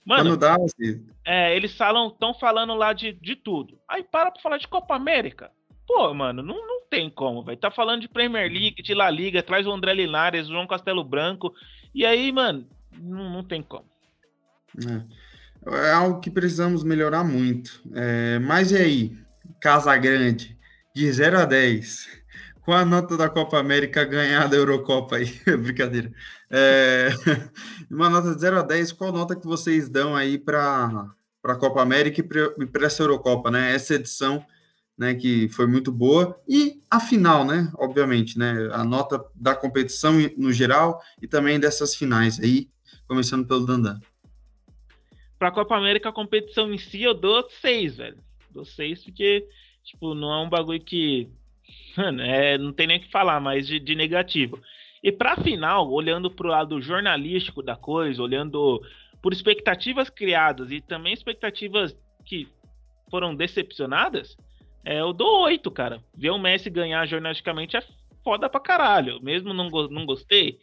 Mano, 0.04 0.36
dá, 0.36 0.56
assim. 0.56 1.06
é, 1.24 1.54
eles 1.54 1.76
falam, 1.76 2.08
estão 2.08 2.34
falando 2.34 2.74
lá 2.74 2.92
de, 2.92 3.12
de 3.12 3.36
tudo. 3.36 3.78
Aí 3.88 4.02
para 4.02 4.30
pra 4.30 4.42
falar 4.42 4.58
de 4.58 4.66
Copa 4.66 4.94
América. 4.94 5.50
Pô, 5.86 6.12
mano, 6.14 6.42
não, 6.42 6.66
não 6.66 6.86
tem 6.88 7.10
como, 7.10 7.42
velho. 7.42 7.58
Tá 7.58 7.70
falando 7.70 8.00
de 8.00 8.08
Premier 8.08 8.50
League, 8.50 8.82
de 8.82 8.94
La 8.94 9.10
Liga, 9.10 9.42
traz 9.42 9.66
o 9.66 9.72
André 9.72 9.92
Linares, 9.94 10.46
o 10.46 10.52
João 10.52 10.66
Castelo 10.66 11.04
Branco. 11.04 11.52
E 11.94 12.06
aí, 12.06 12.32
mano, 12.32 12.66
não, 12.98 13.30
não 13.30 13.44
tem 13.44 13.62
como. 13.62 13.84
É. 14.78 15.86
é 15.86 15.92
algo 15.92 16.20
que 16.20 16.30
precisamos 16.30 16.84
melhorar 16.84 17.24
muito. 17.24 17.82
É, 17.94 18.38
mas 18.38 18.70
e 18.70 18.76
aí, 18.76 19.18
Casa 19.60 19.96
Grande, 19.96 20.56
de 20.94 21.10
0 21.12 21.40
a 21.40 21.44
10, 21.44 22.19
com 22.62 22.72
a 22.72 22.84
nota 22.84 23.16
da 23.16 23.28
Copa 23.28 23.58
América 23.58 24.04
ganhar 24.04 24.48
da 24.48 24.56
Eurocopa 24.56 25.16
aí? 25.16 25.26
Brincadeira. 25.62 26.12
É, 26.50 27.08
uma 27.90 28.10
nota 28.10 28.34
de 28.34 28.40
0 28.40 28.58
a 28.58 28.62
10, 28.62 28.92
qual 28.92 29.12
nota 29.12 29.36
que 29.36 29.46
vocês 29.46 29.88
dão 29.88 30.14
aí 30.14 30.38
para 30.38 31.12
a 31.44 31.56
Copa 31.56 31.80
América 31.80 32.20
e 32.20 32.66
para 32.66 32.86
essa 32.86 33.02
Eurocopa, 33.02 33.50
né? 33.50 33.74
Essa 33.74 33.94
edição, 33.94 34.44
né, 34.96 35.14
que 35.14 35.48
foi 35.48 35.66
muito 35.66 35.90
boa, 35.90 36.38
e 36.46 36.80
a 36.90 37.00
final, 37.00 37.44
né? 37.44 37.70
Obviamente, 37.78 38.38
né? 38.38 38.68
A 38.72 38.84
nota 38.84 39.24
da 39.34 39.54
competição 39.54 40.14
no 40.36 40.52
geral 40.52 41.00
e 41.20 41.26
também 41.26 41.58
dessas 41.58 41.94
finais 41.94 42.38
aí, 42.38 42.68
começando 43.08 43.46
pelo 43.46 43.64
Dandan. 43.64 43.98
Para 45.38 45.48
a 45.48 45.52
Copa 45.52 45.74
América, 45.74 46.10
a 46.10 46.12
competição 46.12 46.72
em 46.72 46.76
si, 46.76 47.02
eu 47.02 47.14
dou 47.14 47.48
6, 47.48 47.96
velho. 47.96 48.18
Dou 48.50 48.64
6 48.64 49.04
porque, 49.04 49.48
tipo, 49.82 50.14
não 50.14 50.30
é 50.30 50.42
um 50.42 50.50
bagulho 50.50 50.80
que 50.84 51.30
mano, 51.96 52.22
é, 52.22 52.58
não 52.58 52.72
tem 52.72 52.86
nem 52.86 52.98
o 52.98 53.00
que 53.00 53.10
falar 53.10 53.40
mais 53.40 53.66
de, 53.66 53.78
de 53.78 53.94
negativo. 53.94 54.60
E 55.02 55.10
para 55.10 55.36
final, 55.36 55.90
olhando 55.90 56.30
para 56.30 56.46
o 56.46 56.50
lado 56.50 56.80
jornalístico 56.80 57.62
da 57.62 57.74
coisa, 57.74 58.22
olhando 58.22 58.80
por 59.22 59.32
expectativas 59.32 60.10
criadas 60.10 60.70
e 60.70 60.80
também 60.80 61.12
expectativas 61.12 61.96
que 62.26 62.48
foram 63.10 63.34
decepcionadas, 63.34 64.36
é, 64.84 65.00
eu 65.00 65.12
dou 65.12 65.44
oito, 65.44 65.70
cara. 65.70 66.02
Ver 66.14 66.30
o 66.30 66.38
Messi 66.38 66.70
ganhar 66.70 67.06
jornalisticamente 67.06 67.76
é 67.76 67.82
foda 68.22 68.48
pra 68.48 68.60
caralho. 68.60 69.20
Mesmo 69.22 69.52
não, 69.52 69.68
não 69.68 70.06
gostei, 70.06 70.58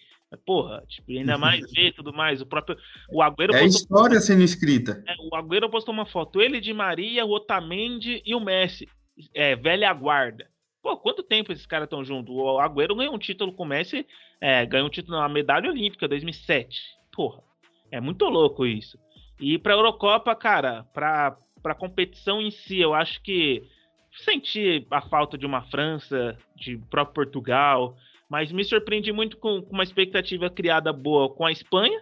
porra, 0.45 0.83
tipo, 0.87 1.11
ainda 1.11 1.37
mais 1.37 1.71
ver 1.71 1.93
tudo 1.93 2.13
mais. 2.13 2.41
O 2.41 2.45
próprio. 2.45 2.77
O 3.09 3.21
Agüero 3.21 3.55
é 3.55 3.59
postou, 3.61 3.81
história 3.81 4.19
sendo 4.19 4.43
escrita. 4.43 5.03
É, 5.07 5.15
o 5.19 5.35
Agüero 5.35 5.69
postou 5.69 5.93
uma 5.93 6.05
foto, 6.05 6.41
ele 6.41 6.59
de 6.59 6.73
Maria, 6.73 7.25
o 7.25 7.31
Otamendi 7.31 8.21
e 8.25 8.33
o 8.35 8.39
Messi. 8.39 8.87
É, 9.33 9.55
velha 9.55 9.91
guarda. 9.93 10.47
Pô, 10.87 10.95
quanto 10.95 11.21
tempo 11.21 11.51
esses 11.51 11.65
caras 11.65 11.87
estão 11.87 12.01
juntos? 12.01 12.33
O 12.33 12.59
Agüero 12.61 12.95
ganhou 12.95 13.13
um 13.13 13.19
título 13.19 13.51
com 13.51 13.63
o 13.63 13.65
Messi, 13.65 14.07
é, 14.39 14.65
ganhou 14.65 14.87
um 14.87 14.89
título 14.89 15.17
na 15.17 15.27
medalha 15.27 15.69
olímpica 15.69 16.07
2007. 16.07 16.79
Porra, 17.11 17.43
é 17.91 17.99
muito 17.99 18.23
louco 18.23 18.65
isso. 18.65 18.97
E 19.37 19.57
pra 19.57 19.73
Eurocopa, 19.73 20.33
cara, 20.33 20.85
pra, 20.93 21.35
pra 21.61 21.75
competição 21.75 22.41
em 22.41 22.49
si, 22.49 22.79
eu 22.79 22.93
acho 22.93 23.21
que 23.21 23.67
senti 24.13 24.87
a 24.89 25.01
falta 25.01 25.37
de 25.37 25.45
uma 25.45 25.61
França, 25.63 26.37
de 26.55 26.77
próprio 26.89 27.15
Portugal, 27.15 27.93
mas 28.29 28.49
me 28.53 28.63
surpreendi 28.63 29.11
muito 29.11 29.35
com, 29.35 29.61
com 29.61 29.73
uma 29.73 29.83
expectativa 29.83 30.49
criada 30.49 30.93
boa 30.93 31.27
com 31.27 31.45
a 31.45 31.51
Espanha 31.51 32.01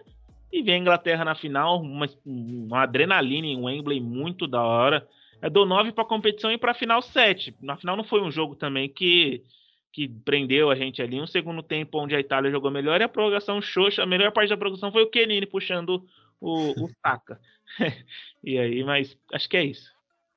e 0.52 0.62
ver 0.62 0.74
a 0.74 0.78
Inglaterra 0.78 1.24
na 1.24 1.34
final, 1.34 1.82
uma, 1.82 2.06
uma 2.24 2.84
adrenalina 2.84 3.48
em 3.48 3.60
Wembley 3.60 4.00
muito 4.00 4.46
da 4.46 4.62
hora. 4.62 5.08
Eu 5.46 5.50
dou 5.50 5.64
9 5.64 5.92
para 5.92 6.04
competição 6.04 6.50
e 6.50 6.58
para 6.58 6.74
final 6.74 7.00
7. 7.00 7.54
Na 7.62 7.76
final 7.76 7.96
não 7.96 8.02
foi 8.02 8.20
um 8.20 8.32
jogo 8.32 8.56
também 8.56 8.88
que 8.88 9.44
que 9.92 10.08
prendeu 10.08 10.70
a 10.70 10.74
gente 10.74 11.00
ali. 11.00 11.18
Um 11.18 11.26
segundo 11.26 11.62
tempo 11.62 11.98
onde 11.98 12.14
a 12.14 12.20
Itália 12.20 12.50
jogou 12.50 12.70
melhor 12.70 13.00
e 13.00 13.04
a 13.04 13.08
prorrogação 13.08 13.62
xoxa. 13.62 14.02
A 14.02 14.06
melhor 14.06 14.30
parte 14.32 14.50
da 14.50 14.56
prorrogação 14.56 14.92
foi 14.92 15.04
o 15.04 15.06
Kenini 15.08 15.46
puxando 15.46 16.04
o, 16.40 16.84
o 16.84 16.90
Saka. 17.00 17.40
e 18.44 18.58
aí, 18.58 18.84
mas 18.84 19.16
acho 19.32 19.48
que 19.48 19.56
é 19.56 19.64
isso. 19.64 19.90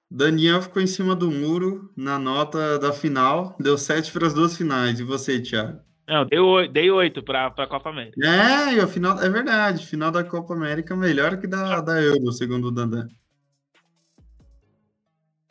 Daniel 0.09 0.61
ficou 0.61 0.81
em 0.81 0.87
cima 0.87 1.15
do 1.15 1.29
muro 1.29 1.91
na 1.97 2.17
nota 2.17 2.79
da 2.79 2.93
final, 2.93 3.57
deu 3.59 3.77
7 3.77 4.13
para 4.13 4.27
as 4.27 4.33
duas 4.33 4.55
finais. 4.55 4.99
E 4.99 5.03
você, 5.03 5.41
Thiago? 5.41 5.79
Não, 6.07 6.25
deu, 6.25 6.67
dei 6.67 6.89
8 6.89 7.21
para 7.23 7.47
a 7.47 7.67
Copa 7.67 7.89
América. 7.89 8.15
É, 8.23 8.75
e 8.75 8.79
a 8.79 8.87
final, 8.87 9.19
é 9.19 9.29
verdade. 9.29 9.85
Final 9.85 10.11
da 10.11 10.23
Copa 10.23 10.53
América 10.53 10.95
melhor 10.95 11.37
que 11.37 11.47
da, 11.47 11.81
da 11.81 11.99
Euro, 11.99 12.31
segundo 12.31 12.67
o 12.67 12.71
Dandan. 12.71 13.07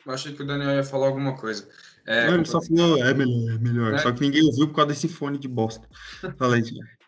Eu 0.05 0.13
achei 0.13 0.33
que 0.33 0.41
o 0.41 0.47
Daniel 0.47 0.75
ia 0.75 0.83
falar 0.83 1.07
alguma 1.07 1.35
coisa. 1.35 1.67
É, 2.05 2.27
não, 2.27 2.35
ele 2.35 2.45
só 2.45 2.61
falou, 2.61 2.97
é 2.97 3.13
melhor, 3.13 3.55
é 3.55 3.57
melhor. 3.57 3.93
É. 3.93 3.97
Só 3.99 4.11
que 4.11 4.21
ninguém 4.21 4.43
ouviu 4.43 4.67
por 4.67 4.75
causa 4.75 4.89
desse 4.89 5.07
fone 5.07 5.37
de 5.37 5.47
bosta. 5.47 5.87
Fala 6.37 6.55
aí, 6.55 6.63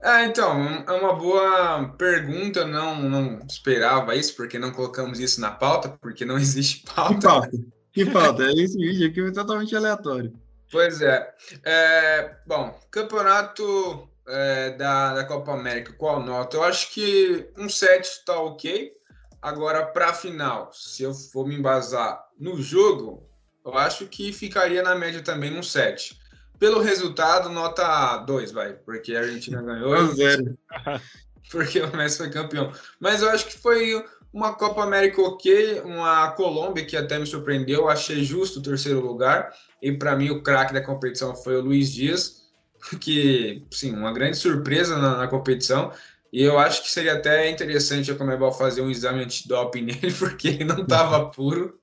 É, 0.00 0.26
então, 0.26 0.84
é 0.86 0.92
uma 0.92 1.14
boa 1.14 1.88
pergunta, 1.98 2.64
não, 2.64 3.02
não 3.02 3.40
esperava 3.48 4.14
isso, 4.14 4.36
porque 4.36 4.56
não 4.56 4.70
colocamos 4.70 5.18
isso 5.18 5.40
na 5.40 5.50
pauta, 5.50 5.88
porque 5.88 6.24
não 6.24 6.38
existe 6.38 6.84
pauta. 6.94 7.14
Que 7.14 7.20
pauta? 7.20 7.50
Que 7.92 8.06
pauta? 8.06 8.44
É 8.44 8.52
esse 8.52 8.78
vídeo 8.78 9.08
aqui 9.08 9.20
é 9.20 9.32
totalmente 9.32 9.74
aleatório. 9.74 10.32
Pois 10.70 11.02
é. 11.02 11.34
é 11.64 12.36
bom, 12.46 12.78
campeonato 12.90 14.08
é, 14.28 14.70
da, 14.72 15.14
da 15.14 15.24
Copa 15.24 15.52
América, 15.52 15.92
qual 15.94 16.22
nota? 16.22 16.58
Eu 16.58 16.62
acho 16.62 16.92
que 16.92 17.48
um 17.56 17.68
7 17.68 18.04
está 18.04 18.40
ok. 18.40 18.92
Agora, 19.40 19.86
para 19.86 20.10
a 20.10 20.14
final, 20.14 20.70
se 20.72 21.02
eu 21.02 21.14
for 21.14 21.46
me 21.46 21.54
embasar 21.54 22.24
no 22.38 22.60
jogo, 22.60 23.28
eu 23.64 23.76
acho 23.76 24.06
que 24.06 24.32
ficaria 24.32 24.82
na 24.82 24.94
média 24.94 25.22
também 25.22 25.56
um 25.56 25.62
7. 25.62 26.18
Pelo 26.58 26.80
resultado, 26.80 27.48
nota 27.48 28.18
2, 28.18 28.50
vai, 28.50 28.72
porque 28.72 29.14
a 29.14 29.20
Argentina 29.20 29.60
ganhou. 29.62 29.94
Porque 31.50 31.80
o 31.80 31.96
Messi 31.96 32.18
foi 32.18 32.30
campeão. 32.30 32.70
Mas 33.00 33.22
eu 33.22 33.30
acho 33.30 33.46
que 33.46 33.56
foi 33.56 34.04
uma 34.32 34.54
Copa 34.54 34.82
América 34.82 35.22
ok, 35.22 35.80
uma 35.80 36.30
Colômbia 36.32 36.84
que 36.84 36.96
até 36.96 37.18
me 37.18 37.26
surpreendeu, 37.26 37.88
achei 37.88 38.22
justo 38.22 38.58
o 38.58 38.62
terceiro 38.62 39.00
lugar. 39.00 39.50
E 39.80 39.92
para 39.92 40.14
mim, 40.14 40.30
o 40.30 40.42
craque 40.42 40.74
da 40.74 40.84
competição 40.84 41.34
foi 41.34 41.56
o 41.56 41.62
Luiz 41.62 41.90
Dias, 41.90 42.48
que, 43.00 43.64
sim, 43.70 43.94
uma 43.94 44.12
grande 44.12 44.36
surpresa 44.36 44.98
na, 44.98 45.16
na 45.16 45.28
competição. 45.28 45.90
E 46.32 46.42
eu 46.42 46.58
acho 46.58 46.82
que 46.82 46.90
seria 46.90 47.14
até 47.14 47.50
interessante 47.50 48.10
a 48.10 48.14
Comebol 48.14 48.52
fazer 48.52 48.82
um 48.82 48.90
exame 48.90 49.22
antidoping 49.22 49.82
nele, 49.86 50.12
porque 50.12 50.48
ele 50.48 50.64
não 50.64 50.82
estava 50.82 51.30
puro. 51.30 51.78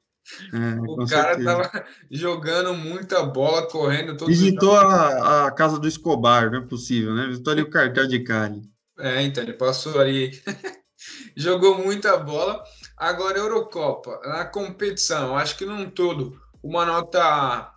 É, 0.51 0.79
o 0.81 1.05
cara 1.05 1.37
estava 1.37 1.85
jogando 2.09 2.73
muita 2.73 3.23
bola, 3.23 3.67
correndo. 3.67 4.17
Todo 4.17 4.27
Visitou 4.27 4.75
a, 4.75 5.47
a, 5.47 5.51
casa 5.51 5.79
do 5.79 5.87
Escobar, 5.87 6.49
não 6.49 6.59
é 6.59 6.65
possível, 6.65 7.13
né? 7.13 7.27
Visitou 7.27 7.53
ali 7.53 7.61
o 7.61 7.69
cartel 7.69 8.07
de 8.07 8.23
carne. 8.23 8.63
É, 8.97 9.21
então, 9.21 9.43
ele 9.43 9.53
passou 9.53 9.99
ali, 9.99 10.31
jogou 11.37 11.77
muita 11.77 12.17
bola. 12.17 12.63
Agora, 12.97 13.37
Eurocopa, 13.37 14.19
na 14.23 14.45
competição, 14.45 15.37
acho 15.37 15.57
que 15.57 15.65
num 15.65 15.89
todo, 15.89 16.39
uma 16.63 16.85
nota, 16.85 17.71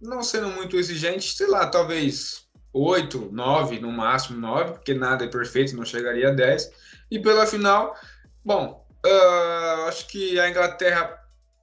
não 0.00 0.22
sendo 0.22 0.48
muito 0.48 0.76
exigente, 0.76 1.34
sei 1.34 1.46
lá, 1.46 1.66
talvez 1.68 2.47
8, 2.78 3.30
9, 3.32 3.80
no 3.80 3.90
máximo 3.90 4.38
9, 4.38 4.72
porque 4.72 4.94
nada 4.94 5.24
é 5.24 5.28
perfeito, 5.28 5.76
não 5.76 5.84
chegaria 5.84 6.28
a 6.28 6.32
10. 6.32 6.70
E 7.10 7.18
pela 7.18 7.46
final, 7.46 7.96
bom, 8.44 8.86
uh, 9.04 9.88
acho 9.88 10.06
que 10.06 10.38
a 10.38 10.48
Inglaterra 10.48 11.18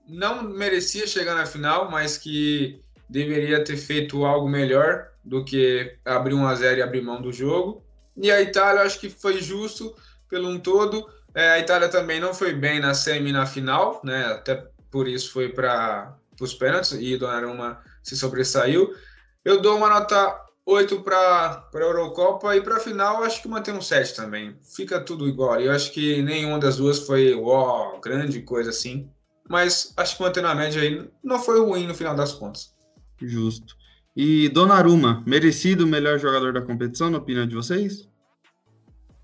não 0.07 0.43
merecia 0.43 1.07
chegar 1.07 1.35
na 1.35 1.45
final, 1.45 1.89
mas 1.89 2.17
que 2.17 2.81
deveria 3.09 3.63
ter 3.63 3.77
feito 3.77 4.25
algo 4.25 4.47
melhor 4.47 5.07
do 5.23 5.43
que 5.43 5.95
abrir 6.03 6.33
1 6.33 6.47
a 6.47 6.55
0 6.55 6.79
e 6.79 6.83
abrir 6.83 7.01
mão 7.01 7.21
do 7.21 7.31
jogo. 7.31 7.83
E 8.17 8.31
a 8.31 8.41
Itália, 8.41 8.81
acho 8.81 8.99
que 8.99 9.09
foi 9.09 9.41
justo 9.41 9.95
pelo 10.29 10.49
um 10.49 10.59
todo. 10.59 11.07
É, 11.33 11.51
a 11.51 11.59
Itália 11.59 11.89
também 11.89 12.19
não 12.19 12.33
foi 12.33 12.53
bem 12.53 12.79
na 12.79 12.93
semi 12.93 13.31
na 13.31 13.45
final, 13.45 14.01
né? 14.03 14.25
Até 14.27 14.67
por 14.89 15.07
isso 15.07 15.31
foi 15.31 15.49
para 15.49 16.15
os 16.39 16.53
pênaltis 16.53 16.93
e 16.93 17.17
Donnarumma 17.17 17.81
se 18.03 18.15
sobressaiu. 18.15 18.93
Eu 19.43 19.61
dou 19.61 19.77
uma 19.77 19.89
nota 19.89 20.44
8 20.65 21.01
para 21.01 21.69
a 21.73 21.77
Eurocopa 21.77 22.55
e 22.55 22.61
para 22.61 22.77
a 22.77 22.79
final 22.79 23.23
acho 23.23 23.41
que 23.41 23.47
mantém 23.47 23.73
um 23.73 23.81
7 23.81 24.15
também. 24.15 24.55
Fica 24.75 24.99
tudo 24.99 25.27
igual. 25.27 25.61
Eu 25.61 25.71
acho 25.71 25.91
que 25.91 26.21
nenhuma 26.23 26.57
das 26.57 26.77
duas 26.77 26.99
foi 26.99 27.35
uau, 27.35 27.99
grande 28.01 28.41
coisa 28.41 28.71
assim. 28.71 29.09
Mas 29.47 29.93
acho 29.95 30.17
que 30.17 30.23
mantendo 30.23 30.47
a 30.47 30.55
média 30.55 30.81
aí 30.81 31.07
não 31.23 31.39
foi 31.39 31.59
ruim 31.59 31.85
no 31.85 31.93
final 31.93 32.15
das 32.15 32.33
contas. 32.33 32.73
Justo. 33.21 33.75
E 34.15 34.49
Donnarumma, 34.49 35.23
merecido 35.25 35.83
o 35.83 35.87
melhor 35.87 36.17
jogador 36.17 36.51
da 36.53 36.61
competição, 36.61 37.11
na 37.11 37.19
opinião 37.19 37.45
de 37.45 37.53
vocês? 37.53 38.09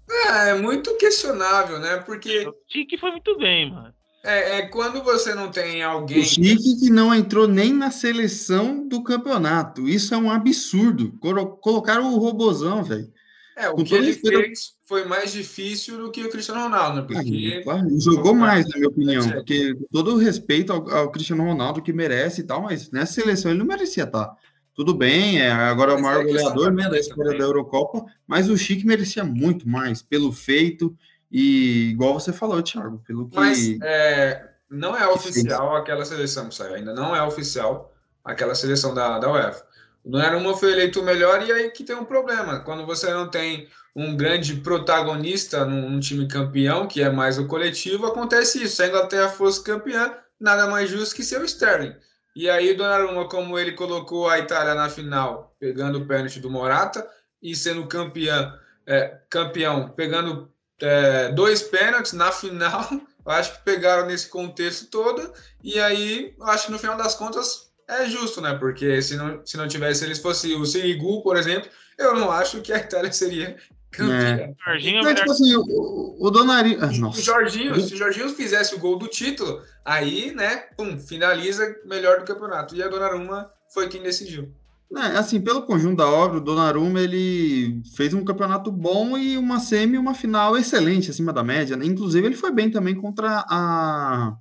É, 0.10 0.50
é 0.50 0.54
muito 0.54 0.96
questionável, 0.98 1.80
né? 1.80 1.98
Porque. 1.98 2.48
O 2.48 2.54
Tiki 2.68 2.98
foi 2.98 3.12
muito 3.12 3.38
bem, 3.38 3.72
mano. 3.72 3.94
É, 4.24 4.60
é, 4.60 4.62
quando 4.68 5.04
você 5.04 5.34
não 5.34 5.50
tem 5.50 5.82
alguém. 5.82 6.20
O 6.20 6.24
Chique 6.24 6.80
que 6.80 6.90
não 6.92 7.14
entrou 7.14 7.48
nem 7.48 7.74
na 7.74 7.90
seleção 7.90 8.88
do 8.88 9.04
campeonato. 9.04 9.90
Isso 9.90 10.14
é 10.14 10.18
um 10.18 10.30
absurdo. 10.30 11.18
Colocaram 11.60 12.14
o 12.14 12.20
robozão, 12.20 12.84
velho. 12.84 13.12
É, 13.58 13.70
o 13.70 13.76
Com 13.76 13.84
que 13.84 13.94
ele 13.94 14.14
fez 14.14 14.74
foi 14.86 15.06
mais 15.06 15.32
difícil 15.32 15.98
do 15.98 16.12
que 16.12 16.24
o 16.24 16.30
Cristiano 16.30 16.62
Ronaldo, 16.62 17.02
né? 17.02 17.08
Porque... 17.08 17.64
Ah, 17.68 17.82
jogou 18.00 18.34
mais, 18.34 18.68
na 18.68 18.78
minha 18.78 18.90
opinião. 18.90 19.30
Porque 19.30 19.76
todo 19.92 20.14
o 20.14 20.18
respeito 20.18 20.72
ao, 20.72 20.90
ao, 20.90 21.12
Cristiano 21.12 21.44
Ronaldo 21.44 21.82
que 21.82 21.94
merece 21.94 22.42
e 22.42 22.44
tal, 22.44 22.62
mas 22.62 22.92
nessa 22.92 23.14
seleção 23.14 23.52
ele 23.52 23.60
não 23.60 23.66
merecia 23.66 24.04
estar. 24.04 24.36
Tudo 24.74 24.94
bem, 24.94 25.40
é, 25.40 25.52
agora 25.52 25.94
é 25.94 25.96
o 25.96 26.02
maior 26.02 26.22
é 26.22 26.26
goleador 26.26 26.72
né, 26.72 26.90
da 26.90 26.98
história 26.98 27.38
da 27.38 27.44
Eurocopa, 27.44 28.06
mas 28.26 28.50
o 28.50 28.58
Chique 28.58 28.86
merecia 28.86 29.24
muito 29.24 29.68
mais 29.68 30.02
pelo 30.02 30.32
feito 30.32 30.96
e 31.32 31.92
igual 31.92 32.14
você 32.14 32.34
falou, 32.34 32.62
Thiago, 32.62 33.02
pelo 33.08 33.30
que. 33.30 33.36
Mas 33.36 33.80
é, 33.82 34.50
não 34.70 34.96
é 34.96 35.08
oficial 35.08 35.70
fez. 35.70 35.82
aquela 35.82 36.06
seleção, 36.06 36.52
saiu 36.52 36.76
ainda 36.76 36.94
não 36.94 37.16
é 37.16 37.24
oficial 37.24 37.94
aquela 38.24 38.54
seleção 38.54 38.94
da, 38.94 39.18
da 39.18 39.32
UEFA. 39.32 39.66
O 40.04 40.10
Donnarumma 40.10 40.58
foi 40.58 40.72
eleito 40.72 41.00
o 41.00 41.04
melhor 41.04 41.48
e 41.48 41.52
aí 41.52 41.70
que 41.72 41.84
tem 41.84 41.96
um 41.96 42.06
problema. 42.06 42.60
Quando 42.60 42.86
você 42.86 43.14
não 43.14 43.30
tem 43.30 43.68
um 43.96 44.16
grande 44.16 44.56
protagonista 44.56 45.66
num, 45.66 45.90
num 45.90 46.00
time 46.00 46.28
campeão, 46.28 46.88
que 46.88 47.02
é 47.02 47.10
mais 47.10 47.38
o 47.38 47.48
coletivo, 47.48 48.08
acontece 48.08 48.64
isso. 48.64 48.78
Se 48.78 48.84
a 48.84 48.88
Inglaterra 48.88 49.30
fosse 49.30 49.64
campeã, 49.64 50.16
nada 50.40 50.68
mais 50.68 50.90
justo 50.90 51.16
que 51.16 51.24
ser 51.24 51.40
o 51.40 51.46
Sterling. 51.46 51.96
E 52.36 52.50
aí, 52.50 52.74
Donnarumma, 52.74 53.28
como 53.28 53.60
ele 53.60 53.74
colocou 53.74 54.30
a 54.30 54.40
Itália 54.40 54.74
na 54.74 54.90
final, 54.90 55.56
pegando 55.60 56.00
o 56.00 56.06
pênalti 56.06 56.40
do 56.40 56.50
Morata 56.50 57.08
e 57.42 57.54
sendo 57.56 57.86
campeão, 57.88 58.54
é, 58.88 59.20
campeão 59.30 59.90
pegando 59.90 60.50
é, 60.82 61.32
dois 61.32 61.62
pênaltis 61.62 62.14
na 62.14 62.32
final, 62.32 62.90
acho 63.26 63.54
que 63.54 63.64
pegaram 63.64 64.08
nesse 64.08 64.28
contexto 64.28 64.88
todo. 64.88 65.32
E 65.64 65.80
aí, 65.80 66.36
acho 66.42 66.68
que 66.68 66.72
no 66.72 66.80
final 66.80 66.98
das 66.98 67.16
contas 67.16 67.72
é 67.88 68.06
justo, 68.06 68.42
né? 68.42 68.56
Porque 68.56 69.02
se 69.02 69.16
não, 69.16 69.46
se 69.46 69.58
não 69.58 69.68
tivesse, 69.68 70.04
eles 70.04 70.20
fosse 70.20 70.54
o 70.54 70.66
Sirigu, 70.66 71.22
por 71.22 71.38
exemplo, 71.38 71.70
eu 71.98 72.16
não 72.16 72.32
acho 72.32 72.62
que 72.62 72.72
a 72.74 72.78
Itália 72.78 73.12
seria 73.12 73.58
campeã. 73.92 74.38
É. 74.38 74.54
Jorginho 74.66 75.08
é 75.08 75.14
tipo 75.14 75.32
assim, 75.32 75.56
o, 75.56 76.18
o 76.20 76.32
Donnarumma... 76.32 76.86
Ah, 76.86 77.10
o 77.10 77.14
Jorginho, 77.14 77.80
se 77.82 77.94
o 77.94 77.98
Jorginho 77.98 78.30
fizesse 78.30 78.74
o 78.74 78.80
gol 78.80 78.98
do 78.98 79.08
título, 79.08 79.62
aí, 79.84 80.34
né, 80.34 80.68
pum, 80.78 80.98
finaliza 80.98 81.76
melhor 81.86 82.20
do 82.20 82.26
campeonato. 82.26 82.76
E 82.76 82.82
a 82.82 82.88
Donnarumma 82.88 83.52
foi 83.74 83.90
quem 83.90 84.02
decidiu. 84.02 84.54
É, 84.98 85.18
assim, 85.18 85.40
pelo 85.40 85.62
conjunto 85.62 85.98
da 85.98 86.10
obra, 86.10 86.38
o 86.38 86.42
Donnarumma 86.42 87.00
ele 87.00 87.82
fez 87.96 88.14
um 88.14 88.26
campeonato 88.26 88.70
bom 88.70 89.18
e 89.18 89.38
uma 89.38 89.60
semi 89.60 89.98
uma 89.98 90.14
final 90.14 90.58
excelente, 90.58 91.10
acima 91.10 91.32
da 91.32 91.44
média. 91.44 91.78
Né? 91.78 91.86
Inclusive, 91.86 92.28
ele 92.28 92.36
foi 92.36 92.52
bem 92.52 92.70
também 92.70 92.94
contra 92.94 93.46
a. 93.48 94.36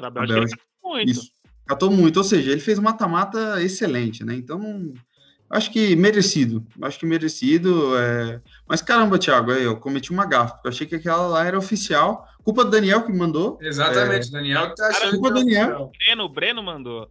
a 0.00 0.10
Bélgica. 0.10 0.62
Muito. 0.84 1.10
Isso. 1.10 1.30
Catou 1.66 1.90
muito, 1.90 2.18
ou 2.18 2.24
seja, 2.24 2.52
ele 2.52 2.60
fez 2.60 2.78
um 2.78 2.82
mata-mata 2.82 3.60
excelente, 3.60 4.24
né? 4.24 4.36
Então, 4.36 4.94
acho 5.50 5.72
que 5.72 5.96
merecido. 5.96 6.64
Acho 6.80 7.00
que 7.00 7.06
merecido. 7.06 7.98
É... 7.98 8.40
Mas 8.68 8.80
caramba, 8.80 9.18
Thiago, 9.18 9.50
aí 9.50 9.64
eu 9.64 9.76
cometi 9.76 10.12
uma 10.12 10.26
gafa. 10.26 10.60
Eu 10.64 10.68
achei 10.68 10.86
que 10.86 10.94
aquela 10.94 11.26
lá 11.26 11.44
era 11.44 11.58
oficial. 11.58 12.24
Culpa 12.44 12.64
do 12.64 12.70
Daniel 12.70 13.04
que 13.04 13.12
mandou. 13.12 13.58
Exatamente, 13.60 14.28
é... 14.28 14.30
Daniel 14.30 14.68
que 14.68 14.76
tá 14.76 14.86
achando. 14.86 15.10
Culpa 15.14 15.30
do 15.30 15.40
Daniel. 15.40 15.82
O 15.82 15.98
Breno, 15.98 16.22
o 16.22 16.28
Breno 16.28 16.62
mandou. 16.62 17.10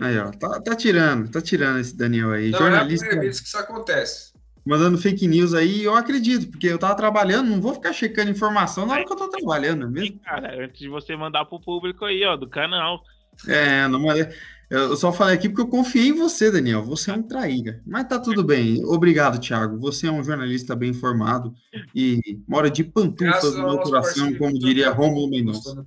Aí, 0.00 0.18
ó, 0.18 0.30
tá, 0.30 0.60
tá 0.60 0.76
tirando, 0.76 1.30
tá 1.30 1.40
tirando 1.40 1.78
esse 1.80 1.96
Daniel 1.96 2.30
aí. 2.30 2.50
Não 2.50 2.58
Jornalista. 2.58 3.04
É 3.04 3.08
a 3.08 3.10
primeira 3.10 3.20
vez 3.20 3.40
que 3.40 3.46
isso 3.46 3.58
acontece. 3.58 4.32
Mandando 4.64 4.98
fake 4.98 5.26
news 5.26 5.54
aí, 5.54 5.82
eu 5.82 5.94
acredito, 5.94 6.50
porque 6.50 6.66
eu 6.66 6.78
tava 6.78 6.94
trabalhando, 6.94 7.48
não 7.48 7.60
vou 7.60 7.74
ficar 7.74 7.92
checando 7.92 8.30
informação 8.30 8.84
na 8.84 8.94
hora 8.94 9.04
que 9.04 9.12
eu 9.12 9.16
tô 9.16 9.28
trabalhando, 9.28 9.86
é 9.86 9.88
mesmo? 9.88 10.20
Cara, 10.20 10.62
antes 10.62 10.78
de 10.78 10.88
você 10.88 11.16
mandar 11.16 11.46
pro 11.46 11.60
público 11.60 12.04
aí, 12.04 12.22
ó, 12.24 12.36
do 12.36 12.48
canal. 12.48 13.02
É, 13.46 13.88
não 13.88 14.00
mandei. 14.00 14.28
Eu 14.70 14.94
só 14.96 15.10
falei 15.10 15.34
aqui 15.34 15.48
porque 15.48 15.62
eu 15.62 15.68
confiei 15.68 16.08
em 16.08 16.12
você, 16.12 16.50
Daniel. 16.50 16.82
Você 16.82 17.10
é 17.10 17.14
um 17.14 17.22
traíra. 17.22 17.80
Mas 17.86 18.06
tá 18.06 18.18
tudo 18.18 18.44
bem. 18.44 18.84
Obrigado, 18.84 19.40
Thiago. 19.40 19.78
Você 19.78 20.06
é 20.06 20.12
um 20.12 20.22
jornalista 20.22 20.76
bem 20.76 20.90
informado 20.90 21.54
e 21.94 22.20
mora 22.46 22.70
de 22.70 22.84
pantufa 22.84 23.50
do 23.50 23.62
meu 23.62 23.78
coração, 23.78 24.34
como 24.34 24.58
diria 24.58 24.90
Romulo 24.90 25.30
Mendonça. 25.30 25.82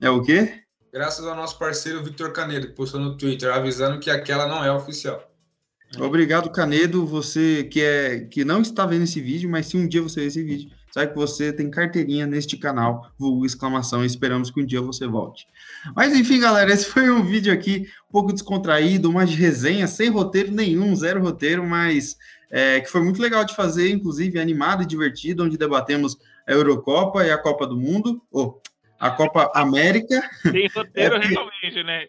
É 0.00 0.08
o 0.08 0.22
quê? 0.22 0.61
Graças 0.92 1.26
ao 1.26 1.34
nosso 1.34 1.58
parceiro 1.58 2.04
Victor 2.04 2.32
Canedo, 2.32 2.66
que 2.66 2.74
postou 2.74 3.00
no 3.00 3.16
Twitter 3.16 3.50
avisando 3.50 3.98
que 3.98 4.10
aquela 4.10 4.46
não 4.46 4.62
é 4.62 4.70
oficial. 4.70 5.26
Obrigado, 5.98 6.50
Canedo. 6.50 7.06
Você 7.06 7.64
que, 7.64 7.80
é, 7.80 8.20
que 8.20 8.44
não 8.44 8.60
está 8.60 8.84
vendo 8.84 9.04
esse 9.04 9.18
vídeo, 9.18 9.48
mas 9.48 9.66
se 9.66 9.76
um 9.76 9.88
dia 9.88 10.02
você 10.02 10.20
ver 10.20 10.26
esse 10.26 10.42
vídeo, 10.42 10.70
sabe 10.90 11.12
que 11.12 11.16
você 11.16 11.50
tem 11.50 11.70
carteirinha 11.70 12.26
neste 12.26 12.58
canal, 12.58 13.10
vulgo 13.18 13.46
exclamação, 13.46 14.04
esperamos 14.04 14.50
que 14.50 14.60
um 14.60 14.66
dia 14.66 14.82
você 14.82 15.06
volte. 15.06 15.46
Mas 15.96 16.14
enfim, 16.14 16.40
galera, 16.40 16.70
esse 16.70 16.84
foi 16.84 17.10
um 17.10 17.24
vídeo 17.24 17.52
aqui 17.52 17.88
um 18.08 18.12
pouco 18.12 18.32
descontraído, 18.32 19.08
uma 19.08 19.24
de 19.24 19.34
resenha, 19.34 19.86
sem 19.86 20.10
roteiro 20.10 20.52
nenhum, 20.52 20.94
zero 20.94 21.22
roteiro, 21.22 21.66
mas 21.66 22.18
é, 22.50 22.80
que 22.80 22.90
foi 22.90 23.02
muito 23.02 23.20
legal 23.20 23.46
de 23.46 23.56
fazer, 23.56 23.90
inclusive 23.90 24.38
animado 24.38 24.82
e 24.82 24.86
divertido, 24.86 25.42
onde 25.42 25.56
debatemos 25.56 26.18
a 26.46 26.52
Eurocopa 26.52 27.24
e 27.24 27.30
a 27.30 27.38
Copa 27.38 27.66
do 27.66 27.76
Mundo, 27.76 28.22
ou 28.30 28.61
a 29.02 29.10
Copa 29.10 29.50
América. 29.52 30.22
Tem 30.44 30.68
roteiro 30.68 31.16
é 31.18 31.20
que, 31.20 31.26
realmente, 31.26 31.82
né? 31.82 32.06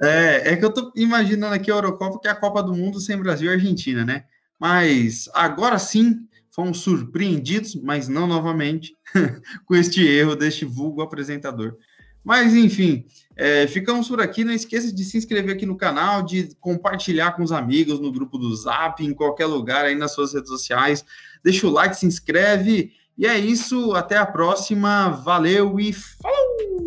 É, 0.00 0.52
é 0.52 0.56
que 0.56 0.64
eu 0.64 0.72
tô 0.72 0.90
imaginando 0.96 1.54
aqui 1.54 1.70
a 1.70 1.74
Eurocopa, 1.74 2.18
que 2.18 2.28
é 2.28 2.30
a 2.30 2.34
Copa 2.34 2.62
do 2.62 2.74
Mundo 2.74 2.98
sem 2.98 3.14
Brasil 3.18 3.50
e 3.50 3.54
Argentina, 3.54 4.06
né? 4.06 4.24
Mas 4.58 5.28
agora 5.34 5.78
sim, 5.78 6.26
fomos 6.50 6.78
surpreendidos, 6.78 7.74
mas 7.74 8.08
não 8.08 8.26
novamente, 8.26 8.96
com 9.66 9.74
este 9.74 10.02
erro 10.06 10.34
deste 10.34 10.64
vulgo 10.64 11.02
apresentador. 11.02 11.76
Mas, 12.24 12.54
enfim, 12.54 13.04
é, 13.36 13.66
ficamos 13.66 14.08
por 14.08 14.20
aqui. 14.22 14.42
Não 14.42 14.54
esqueça 14.54 14.94
de 14.94 15.04
se 15.04 15.18
inscrever 15.18 15.54
aqui 15.54 15.66
no 15.66 15.76
canal, 15.76 16.22
de 16.22 16.54
compartilhar 16.58 17.32
com 17.32 17.42
os 17.42 17.52
amigos 17.52 18.00
no 18.00 18.10
grupo 18.10 18.38
do 18.38 18.54
Zap, 18.56 19.04
em 19.04 19.12
qualquer 19.12 19.46
lugar 19.46 19.84
aí 19.84 19.94
nas 19.94 20.14
suas 20.14 20.32
redes 20.32 20.48
sociais. 20.48 21.04
Deixa 21.44 21.66
o 21.66 21.70
like, 21.70 21.96
se 21.96 22.06
inscreve. 22.06 22.92
E 23.16 23.26
é 23.26 23.38
isso, 23.38 23.92
até 23.94 24.16
a 24.16 24.26
próxima, 24.26 25.10
valeu 25.10 25.78
e 25.78 25.92
falou! 25.92 26.79